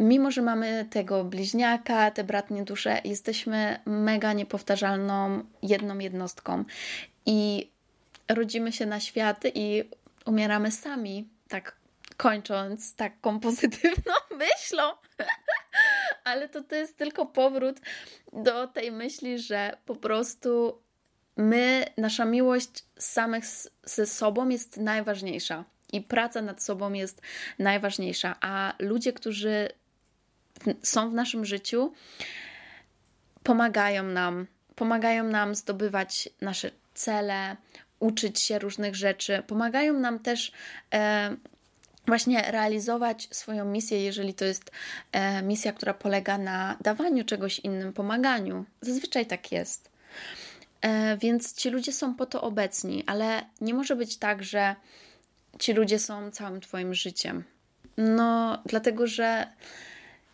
mimo 0.00 0.30
że 0.30 0.42
mamy 0.42 0.86
tego 0.90 1.24
bliźniaka, 1.24 2.10
te 2.10 2.24
bratnie 2.24 2.64
dusze, 2.64 3.00
jesteśmy 3.04 3.80
mega 3.86 4.32
niepowtarzalną 4.32 5.44
jedną 5.62 5.98
jednostką 5.98 6.64
i 7.26 7.70
rodzimy 8.28 8.72
się 8.72 8.86
na 8.86 9.00
świat 9.00 9.44
i 9.54 9.84
umieramy 10.26 10.70
sami, 10.70 11.28
tak 11.48 11.76
kończąc 12.16 12.96
taką 12.96 13.40
pozytywną 13.40 14.14
myślą. 14.38 14.82
Ale 16.24 16.48
to, 16.48 16.62
to 16.62 16.74
jest 16.74 16.98
tylko 16.98 17.26
powrót 17.26 17.80
do 18.32 18.66
tej 18.66 18.92
myśli, 18.92 19.38
że 19.38 19.76
po 19.84 19.96
prostu 19.96 20.82
my, 21.36 21.84
nasza 21.96 22.24
miłość 22.24 22.84
samych 22.98 23.44
ze 23.84 24.06
sobą 24.06 24.48
jest 24.48 24.76
najważniejsza 24.76 25.64
i 25.92 26.00
praca 26.00 26.42
nad 26.42 26.62
sobą 26.62 26.92
jest 26.92 27.22
najważniejsza, 27.58 28.36
a 28.40 28.74
ludzie, 28.78 29.12
którzy 29.12 29.68
są 30.82 31.10
w 31.10 31.14
naszym 31.14 31.44
życiu, 31.44 31.92
pomagają 33.42 34.02
nam 34.02 34.46
pomagają 34.76 35.24
nam 35.24 35.54
zdobywać 35.54 36.28
nasze 36.40 36.70
cele, 36.94 37.56
uczyć 38.00 38.40
się 38.40 38.58
różnych 38.58 38.96
rzeczy, 38.96 39.42
pomagają 39.46 39.92
nam 40.00 40.18
też 40.18 40.52
e, 40.94 41.36
właśnie 42.06 42.42
realizować 42.50 43.28
swoją 43.30 43.64
misję, 43.64 44.04
jeżeli 44.04 44.34
to 44.34 44.44
jest 44.44 44.70
e, 45.12 45.42
misja, 45.42 45.72
która 45.72 45.94
polega 45.94 46.38
na 46.38 46.76
dawaniu 46.80 47.24
czegoś 47.24 47.58
innym, 47.58 47.92
pomaganiu. 47.92 48.64
Zazwyczaj 48.80 49.26
tak 49.26 49.52
jest. 49.52 49.90
E, 50.80 51.16
więc 51.16 51.54
ci 51.54 51.70
ludzie 51.70 51.92
są 51.92 52.14
po 52.14 52.26
to 52.26 52.42
obecni, 52.42 53.04
ale 53.06 53.44
nie 53.60 53.74
może 53.74 53.96
być 53.96 54.16
tak, 54.16 54.42
że 54.42 54.76
ci 55.58 55.72
ludzie 55.72 55.98
są 55.98 56.30
całym 56.30 56.60
Twoim 56.60 56.94
życiem. 56.94 57.44
No, 57.96 58.62
dlatego 58.66 59.06
że 59.06 59.46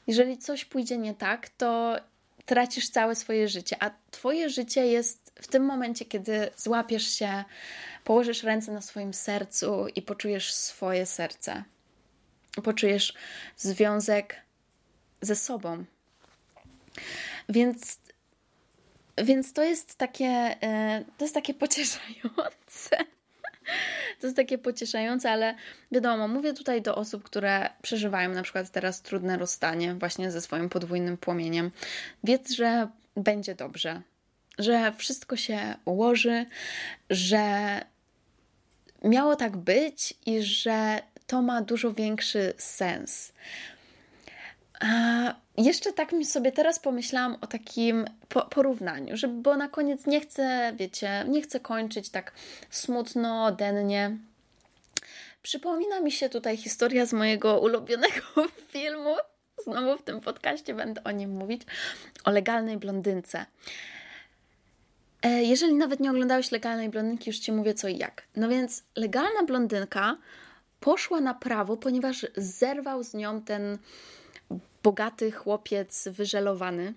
jeżeli 0.06 0.38
coś 0.38 0.64
pójdzie 0.64 0.98
nie 0.98 1.14
tak, 1.14 1.48
to 1.48 1.96
tracisz 2.44 2.88
całe 2.88 3.14
swoje 3.14 3.48
życie, 3.48 3.76
a 3.80 3.90
Twoje 4.10 4.50
życie 4.50 4.86
jest 4.86 5.32
w 5.34 5.46
tym 5.46 5.64
momencie, 5.64 6.04
kiedy 6.04 6.50
złapiesz 6.56 7.06
się, 7.06 7.44
położysz 8.04 8.42
ręce 8.42 8.72
na 8.72 8.80
swoim 8.80 9.14
sercu 9.14 9.86
i 9.94 10.02
poczujesz 10.02 10.54
swoje 10.54 11.06
serce. 11.06 11.64
Poczujesz 12.64 13.14
związek 13.56 14.36
ze 15.20 15.36
sobą. 15.36 15.84
Więc, 17.48 17.98
więc 19.24 19.52
to 19.52 19.62
jest 19.62 19.94
takie, 19.94 20.56
e, 20.62 21.04
to 21.18 21.24
jest 21.24 21.34
takie 21.34 21.54
pocieszające. 21.54 22.96
To 24.20 24.26
jest 24.26 24.36
takie 24.36 24.58
pocieszające, 24.58 25.30
ale 25.30 25.54
wiadomo, 25.92 26.28
mówię 26.28 26.52
tutaj 26.52 26.82
do 26.82 26.94
osób, 26.94 27.22
które 27.22 27.70
przeżywają 27.82 28.32
na 28.32 28.42
przykład 28.42 28.70
teraz 28.70 29.02
trudne 29.02 29.38
rozstanie 29.38 29.94
właśnie 29.94 30.30
ze 30.30 30.40
swoim 30.40 30.68
podwójnym 30.68 31.16
płomieniem. 31.16 31.70
Wiedz, 32.24 32.50
że 32.50 32.88
będzie 33.16 33.54
dobrze, 33.54 34.02
że 34.58 34.92
wszystko 34.98 35.36
się 35.36 35.74
ułoży, 35.84 36.46
że 37.10 37.44
miało 39.04 39.36
tak 39.36 39.56
być 39.56 40.14
i 40.26 40.42
że 40.42 41.02
to 41.26 41.42
ma 41.42 41.62
dużo 41.62 41.92
większy 41.92 42.52
sens. 42.58 43.32
A 44.82 45.34
jeszcze 45.56 45.92
tak 45.92 46.12
mi 46.12 46.24
sobie 46.24 46.52
teraz 46.52 46.78
pomyślałam 46.78 47.36
o 47.40 47.46
takim 47.46 48.04
porównaniu, 48.50 49.16
że, 49.16 49.28
bo 49.28 49.56
na 49.56 49.68
koniec 49.68 50.06
nie 50.06 50.20
chcę, 50.20 50.72
wiecie, 50.76 51.24
nie 51.28 51.42
chcę 51.42 51.60
kończyć 51.60 52.10
tak 52.10 52.32
smutno, 52.70 53.52
dennie. 53.52 54.16
Przypomina 55.42 56.00
mi 56.00 56.12
się 56.12 56.28
tutaj 56.28 56.56
historia 56.56 57.06
z 57.06 57.12
mojego 57.12 57.60
ulubionego 57.60 58.22
filmu. 58.72 59.16
Znowu 59.64 59.98
w 59.98 60.02
tym 60.02 60.20
podcaście 60.20 60.74
będę 60.74 61.04
o 61.04 61.10
nim 61.10 61.30
mówić. 61.30 61.62
O 62.24 62.30
legalnej 62.30 62.76
blondynce. 62.76 63.46
E, 65.22 65.42
jeżeli 65.42 65.74
nawet 65.74 66.00
nie 66.00 66.10
oglądałeś 66.10 66.50
legalnej 66.50 66.88
blondynki, 66.88 67.30
już 67.30 67.38
ci 67.38 67.52
mówię 67.52 67.74
co 67.74 67.88
i 67.88 67.98
jak. 67.98 68.22
No 68.36 68.48
więc 68.48 68.84
legalna 68.96 69.42
blondynka 69.46 70.16
poszła 70.80 71.20
na 71.20 71.34
prawo, 71.34 71.76
ponieważ 71.76 72.26
zerwał 72.36 73.02
z 73.02 73.14
nią 73.14 73.42
ten 73.42 73.78
bogaty 74.82 75.32
chłopiec 75.32 76.08
wyżelowany, 76.08 76.94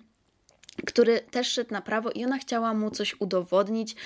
który 0.86 1.20
też 1.20 1.48
szedł 1.48 1.72
na 1.72 1.82
prawo 1.82 2.10
i 2.10 2.24
ona 2.24 2.38
chciała 2.38 2.74
mu 2.74 2.90
coś 2.90 3.20
udowodnić, 3.20 3.96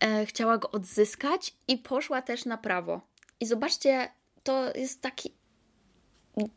e, 0.00 0.26
chciała 0.26 0.58
go 0.58 0.70
odzyskać 0.70 1.54
i 1.68 1.78
poszła 1.78 2.22
też 2.22 2.44
na 2.44 2.58
prawo. 2.58 3.00
I 3.40 3.46
zobaczcie, 3.46 4.08
to 4.42 4.76
jest 4.76 5.02
taki 5.02 5.34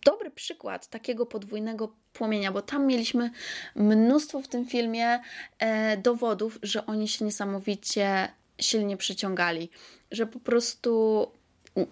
dobry 0.06 0.32
przykład 0.32 0.88
takiego 0.88 1.26
podwójnego 1.26 1.96
płomienia, 2.14 2.52
bo 2.52 2.62
tam 2.62 2.88
mieliśmy 2.88 3.32
mnóstwo 3.76 4.42
w 4.42 4.48
tym 4.48 4.66
filmie 4.66 5.20
e, 5.60 5.98
dowodów, 5.98 6.60
że 6.64 6.86
oni 6.86 7.08
się 7.08 7.26
niesamowicie 7.26 8.34
silnie 8.62 8.98
przyciągali, 8.98 9.70
że 10.12 10.26
po 10.26 10.40
prostu 10.40 11.28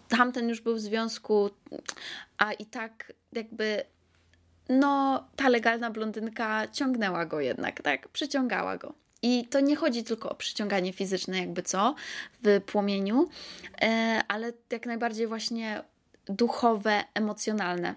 tamten 0.07 0.49
już 0.49 0.61
był 0.61 0.75
w 0.75 0.79
związku, 0.79 1.49
a 2.37 2.53
i 2.53 2.65
tak 2.65 3.13
jakby 3.33 3.83
no 4.69 5.23
ta 5.35 5.49
legalna 5.49 5.91
blondynka 5.91 6.67
ciągnęła 6.67 7.25
go 7.25 7.39
jednak, 7.39 7.81
tak? 7.81 8.07
Przyciągała 8.07 8.77
go. 8.77 8.93
I 9.21 9.47
to 9.47 9.59
nie 9.59 9.75
chodzi 9.75 10.03
tylko 10.03 10.29
o 10.29 10.35
przyciąganie 10.35 10.93
fizyczne, 10.93 11.39
jakby 11.39 11.63
co, 11.63 11.95
w 12.43 12.61
płomieniu, 12.65 13.29
e, 13.81 14.21
ale 14.27 14.53
jak 14.71 14.85
najbardziej 14.85 15.27
właśnie 15.27 15.83
duchowe, 16.25 17.03
emocjonalne. 17.13 17.95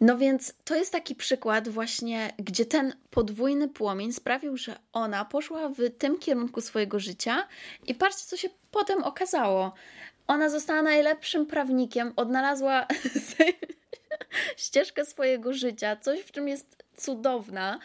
No 0.00 0.18
więc 0.18 0.54
to 0.64 0.76
jest 0.76 0.92
taki 0.92 1.14
przykład 1.14 1.68
właśnie, 1.68 2.32
gdzie 2.38 2.66
ten 2.66 2.94
podwójny 3.10 3.68
płomień 3.68 4.12
sprawił, 4.12 4.56
że 4.56 4.78
ona 4.92 5.24
poszła 5.24 5.68
w 5.68 5.90
tym 5.98 6.18
kierunku 6.18 6.60
swojego 6.60 7.00
życia 7.00 7.48
i 7.86 7.94
patrzcie, 7.94 8.24
co 8.26 8.36
się 8.36 8.48
potem 8.70 9.02
okazało. 9.02 9.74
Ona 10.26 10.48
została 10.48 10.82
najlepszym 10.82 11.46
prawnikiem, 11.46 12.12
odnalazła 12.16 12.86
ścieżkę 14.56 15.04
swojego 15.04 15.52
życia, 15.52 15.96
coś 15.96 16.20
w 16.20 16.32
czym 16.32 16.48
jest 16.48 16.84
cudowna. 16.96 17.78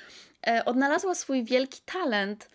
E, 0.47 0.65
odnalazła 0.65 1.15
swój 1.15 1.43
wielki 1.43 1.81
talent 1.85 2.49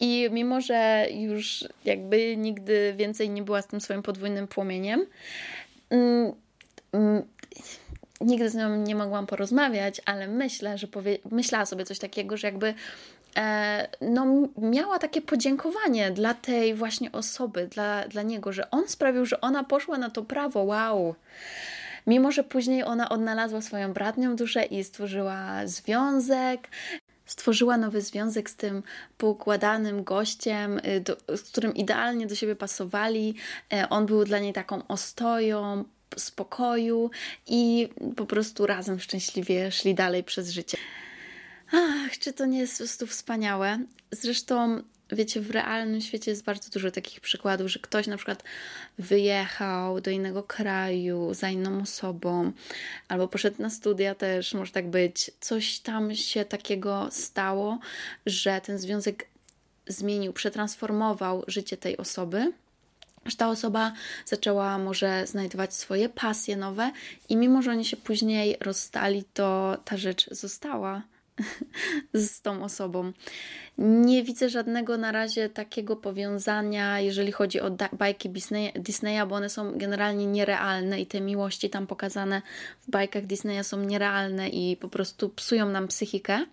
i 0.00 0.28
mimo, 0.32 0.60
że 0.60 1.06
już 1.10 1.64
jakby 1.84 2.36
nigdy 2.36 2.94
więcej 2.96 3.30
nie 3.30 3.42
była 3.42 3.62
z 3.62 3.66
tym 3.66 3.80
swoim 3.80 4.02
podwójnym 4.02 4.48
płomieniem, 4.48 5.06
mm, 5.90 6.32
mm, 6.92 7.22
nigdy 8.20 8.50
z 8.50 8.54
nią 8.54 8.76
nie 8.76 8.94
mogłam 8.94 9.26
porozmawiać, 9.26 10.00
ale 10.04 10.28
myślę, 10.28 10.78
że 10.78 10.86
powie, 10.86 11.18
myślała 11.30 11.66
sobie 11.66 11.84
coś 11.84 11.98
takiego, 11.98 12.36
że 12.36 12.46
jakby 12.46 12.74
e, 13.36 13.88
no, 14.00 14.48
miała 14.58 14.98
takie 14.98 15.22
podziękowanie 15.22 16.10
dla 16.10 16.34
tej 16.34 16.74
właśnie 16.74 17.12
osoby, 17.12 17.66
dla, 17.66 18.08
dla 18.08 18.22
niego, 18.22 18.52
że 18.52 18.70
on 18.70 18.88
sprawił, 18.88 19.26
że 19.26 19.40
ona 19.40 19.64
poszła 19.64 19.98
na 19.98 20.10
to 20.10 20.22
prawo. 20.22 20.62
Wow! 20.62 21.14
Mimo, 22.06 22.32
że 22.32 22.44
później 22.44 22.84
ona 22.84 23.08
odnalazła 23.08 23.60
swoją 23.60 23.92
bratnią 23.92 24.36
duszę 24.36 24.64
i 24.64 24.84
stworzyła 24.84 25.66
związek, 25.66 26.68
stworzyła 27.26 27.76
nowy 27.76 28.00
związek 28.00 28.50
z 28.50 28.56
tym 28.56 28.82
poukładanym 29.18 30.04
gościem, 30.04 30.78
y, 30.78 31.00
do, 31.00 31.36
z 31.36 31.42
którym 31.42 31.74
idealnie 31.74 32.26
do 32.26 32.34
siebie 32.34 32.56
pasowali. 32.56 33.34
E, 33.72 33.88
on 33.88 34.06
był 34.06 34.24
dla 34.24 34.38
niej 34.38 34.52
taką 34.52 34.86
ostoją, 34.86 35.84
spokoju 36.16 37.10
i 37.46 37.88
po 38.16 38.26
prostu 38.26 38.66
razem 38.66 39.00
szczęśliwie 39.00 39.70
szli 39.72 39.94
dalej 39.94 40.24
przez 40.24 40.50
życie. 40.50 40.78
Ach, 41.72 42.18
czy 42.18 42.32
to 42.32 42.46
nie 42.46 42.58
jest 42.58 42.72
po 42.72 42.78
prostu 42.78 43.06
wspaniałe? 43.06 43.78
Zresztą 44.10 44.82
wiecie, 45.14 45.40
w 45.40 45.50
realnym 45.50 46.00
świecie 46.00 46.30
jest 46.30 46.44
bardzo 46.44 46.70
dużo 46.70 46.90
takich 46.90 47.20
przykładów, 47.20 47.70
że 47.70 47.78
ktoś 47.78 48.06
na 48.06 48.16
przykład 48.16 48.44
wyjechał 48.98 50.00
do 50.00 50.10
innego 50.10 50.42
kraju 50.42 51.34
za 51.34 51.50
inną 51.50 51.82
osobą, 51.82 52.52
albo 53.08 53.28
poszedł 53.28 53.62
na 53.62 53.70
studia 53.70 54.14
też, 54.14 54.54
może 54.54 54.72
tak 54.72 54.90
być. 54.90 55.30
Coś 55.40 55.78
tam 55.78 56.14
się 56.14 56.44
takiego 56.44 57.08
stało, 57.10 57.78
że 58.26 58.60
ten 58.60 58.78
związek 58.78 59.26
zmienił, 59.86 60.32
przetransformował 60.32 61.44
życie 61.46 61.76
tej 61.76 61.96
osoby. 61.96 62.52
Że 63.26 63.36
ta 63.36 63.48
osoba 63.48 63.92
zaczęła 64.26 64.78
może 64.78 65.26
znajdować 65.26 65.74
swoje 65.74 66.08
pasje 66.08 66.56
nowe, 66.56 66.92
i 67.28 67.36
mimo, 67.36 67.62
że 67.62 67.70
oni 67.70 67.84
się 67.84 67.96
później 67.96 68.56
rozstali, 68.60 69.24
to 69.34 69.76
ta 69.84 69.96
rzecz 69.96 70.30
została 70.30 71.02
z 72.14 72.40
tą 72.40 72.64
osobą. 72.64 73.12
Nie 73.78 74.22
widzę 74.22 74.48
żadnego 74.48 74.96
na 74.96 75.12
razie 75.12 75.48
takiego 75.48 75.96
powiązania, 75.96 77.00
jeżeli 77.00 77.32
chodzi 77.32 77.60
o 77.60 77.70
bajki 77.92 78.30
Disneya, 78.74 79.26
bo 79.28 79.34
one 79.34 79.48
są 79.48 79.78
generalnie 79.78 80.26
nierealne 80.26 81.00
i 81.00 81.06
te 81.06 81.20
miłości 81.20 81.70
tam 81.70 81.86
pokazane 81.86 82.42
w 82.80 82.90
bajkach 82.90 83.26
Disneya 83.26 83.64
są 83.64 83.80
nierealne 83.80 84.48
i 84.48 84.76
po 84.76 84.88
prostu 84.88 85.28
psują 85.28 85.68
nam 85.68 85.88
psychikę. 85.88 86.46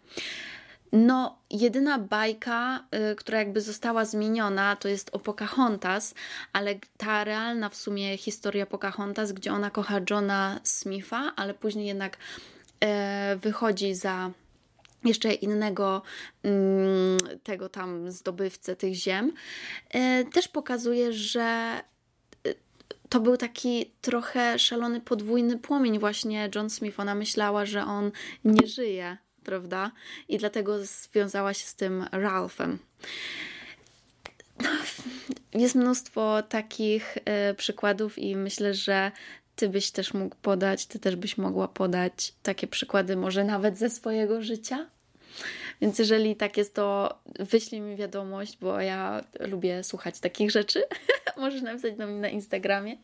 No, 0.92 1.38
jedyna 1.50 2.00
bajka, 2.00 2.84
y, 3.12 3.16
która 3.16 3.40
jakby 3.40 3.62
została 3.62 4.06
zmieniona, 4.06 4.76
to 4.76 4.88
jest 4.88 5.10
o 5.14 5.20
Pocahontas, 5.20 6.16
ale 6.54 6.76
ta 6.98 7.24
realna 7.24 7.70
w 7.70 7.76
sumie 7.76 8.18
historia 8.18 8.66
Pocahontas, 8.66 9.32
gdzie 9.32 9.54
ona 9.54 9.70
kocha 9.70 10.00
Johna 10.10 10.60
Smitha, 10.64 11.34
ale 11.36 11.54
później 11.54 11.86
jednak 11.86 12.18
y, 12.18 12.88
wychodzi 13.36 13.96
za 13.96 14.32
jeszcze 15.06 15.34
innego 15.34 16.02
mm, 16.44 17.18
tego 17.44 17.70
tam 17.70 18.12
zdobywcę 18.12 18.76
tych 18.76 18.94
ziem, 18.94 19.34
e, 19.90 20.26
też 20.26 20.48
pokazuje, 20.48 21.14
że 21.14 21.42
e, 22.48 22.54
to 23.10 23.20
był 23.20 23.38
taki 23.38 23.92
trochę 24.02 24.60
szalony 24.60 25.02
podwójny 25.02 25.58
płomień. 25.58 26.00
Właśnie 26.00 26.50
John 26.56 26.70
Smith, 26.70 27.00
ona 27.00 27.16
myślała, 27.16 27.66
że 27.66 27.86
on 27.86 28.12
nie 28.46 28.68
żyje, 28.68 29.18
prawda? 29.44 29.92
I 30.28 30.38
dlatego 30.38 30.86
związała 30.86 31.54
się 31.54 31.66
z 31.66 31.76
tym 31.76 32.06
Ralphem. 32.12 32.80
No, 34.60 34.70
jest 35.54 35.76
mnóstwo 35.76 36.44
takich 36.44 37.18
y, 37.18 37.54
przykładów, 37.54 38.18
i 38.18 38.36
myślę, 38.36 38.74
że 38.74 39.12
ty 39.62 39.70
byś 39.70 39.92
też 39.92 40.14
mógł 40.14 40.36
podać, 40.42 40.86
ty 40.86 41.00
też 41.00 41.16
byś 41.16 41.38
mogła 41.38 41.68
podać 41.68 42.34
takie 42.44 42.68
przykłady, 42.68 43.16
może 43.16 43.44
nawet 43.44 43.78
ze 43.78 43.90
swojego 43.90 44.42
życia. 44.42 44.86
Więc 45.82 46.00
jeżeli 46.00 46.36
tak 46.36 46.58
jest, 46.58 46.74
to 46.74 47.20
wyślij 47.40 47.82
mi 47.82 47.96
wiadomość, 47.96 48.58
bo 48.62 48.80
ja 48.80 49.24
lubię 49.40 49.84
słuchać 49.84 50.20
takich 50.20 50.52
rzeczy. 50.52 50.84
Możesz 51.38 51.62
napisać 51.62 51.96
do 51.96 52.08
mnie 52.08 52.20
na 52.20 52.30
Instagramie. 52.30 52.98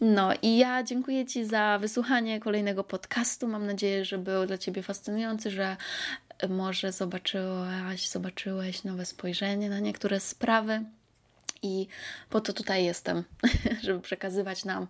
No 0.00 0.30
i 0.42 0.56
ja 0.58 0.82
dziękuję 0.82 1.26
Ci 1.26 1.44
za 1.44 1.78
wysłuchanie 1.78 2.40
kolejnego 2.40 2.84
podcastu. 2.84 3.48
Mam 3.48 3.66
nadzieję, 3.66 4.04
że 4.04 4.18
był 4.18 4.46
dla 4.46 4.58
Ciebie 4.58 4.82
fascynujący, 4.82 5.50
że 5.50 5.76
może 6.48 6.92
zobaczyłaś, 6.92 8.08
zobaczyłeś 8.08 8.84
nowe 8.84 9.04
spojrzenie 9.04 9.70
na 9.70 9.80
niektóre 9.80 10.20
sprawy. 10.20 10.84
I 11.62 11.86
po 12.30 12.40
to 12.40 12.52
tutaj 12.52 12.84
jestem, 12.84 13.24
żeby 13.84 14.00
przekazywać 14.00 14.64
nam 14.64 14.86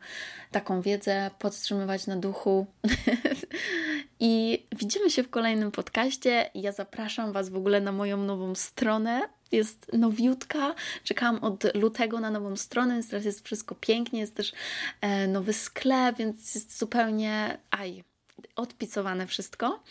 taką 0.51 0.81
wiedzę, 0.81 1.31
podtrzymywać 1.39 2.07
na 2.07 2.17
duchu. 2.17 2.67
I 4.21 4.63
widzimy 4.77 5.11
się 5.11 5.23
w 5.23 5.31
kolejnym 5.31 5.71
podcaście. 5.71 6.51
Ja 6.55 6.73
zapraszam 6.73 7.33
Was 7.33 7.49
w 7.49 7.57
ogóle 7.57 7.81
na 7.81 7.93
moją 7.93 8.17
nową 8.17 8.55
stronę. 8.55 9.29
Jest 9.53 9.93
nowiutka. 9.93 10.75
Czekałam 11.05 11.45
od 11.45 11.75
lutego 11.75 12.21
na 12.21 12.31
nową 12.31 12.57
stronę, 12.57 12.95
więc 12.95 13.09
teraz 13.09 13.25
jest 13.25 13.45
wszystko 13.45 13.75
pięknie. 13.75 14.21
Jest 14.21 14.35
też 14.35 14.53
e, 15.01 15.27
nowy 15.27 15.53
sklep, 15.53 16.17
więc 16.17 16.55
jest 16.55 16.79
zupełnie. 16.79 17.59
Aj, 17.71 18.05
odpicowane 18.57 19.27
wszystko 19.27 19.83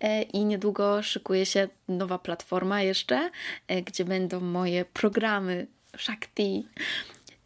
e, 0.00 0.22
i 0.22 0.44
niedługo 0.44 1.02
szykuje 1.02 1.46
się 1.46 1.68
nowa 1.88 2.18
platforma 2.18 2.82
jeszcze, 2.82 3.30
e, 3.68 3.82
gdzie 3.82 4.04
będą 4.04 4.40
moje 4.40 4.84
programy 4.84 5.66
Shakti. 5.98 6.68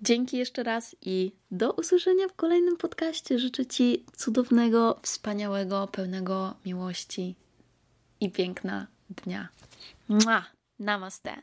Dzięki 0.02 0.36
jeszcze 0.36 0.62
raz 0.62 0.96
i 1.02 1.32
do 1.50 1.72
usłyszenia 1.72 2.28
w 2.28 2.34
kolejnym 2.34 2.76
podcaście. 2.76 3.38
Życzę 3.38 3.66
Ci 3.66 4.04
cudownego, 4.16 4.98
wspaniałego, 5.02 5.88
pełnego 5.92 6.54
miłości 6.66 7.36
i 8.20 8.30
piękna 8.30 8.86
dnia. 9.10 9.48
Mua! 10.08 10.44
Namaste. 10.78 11.42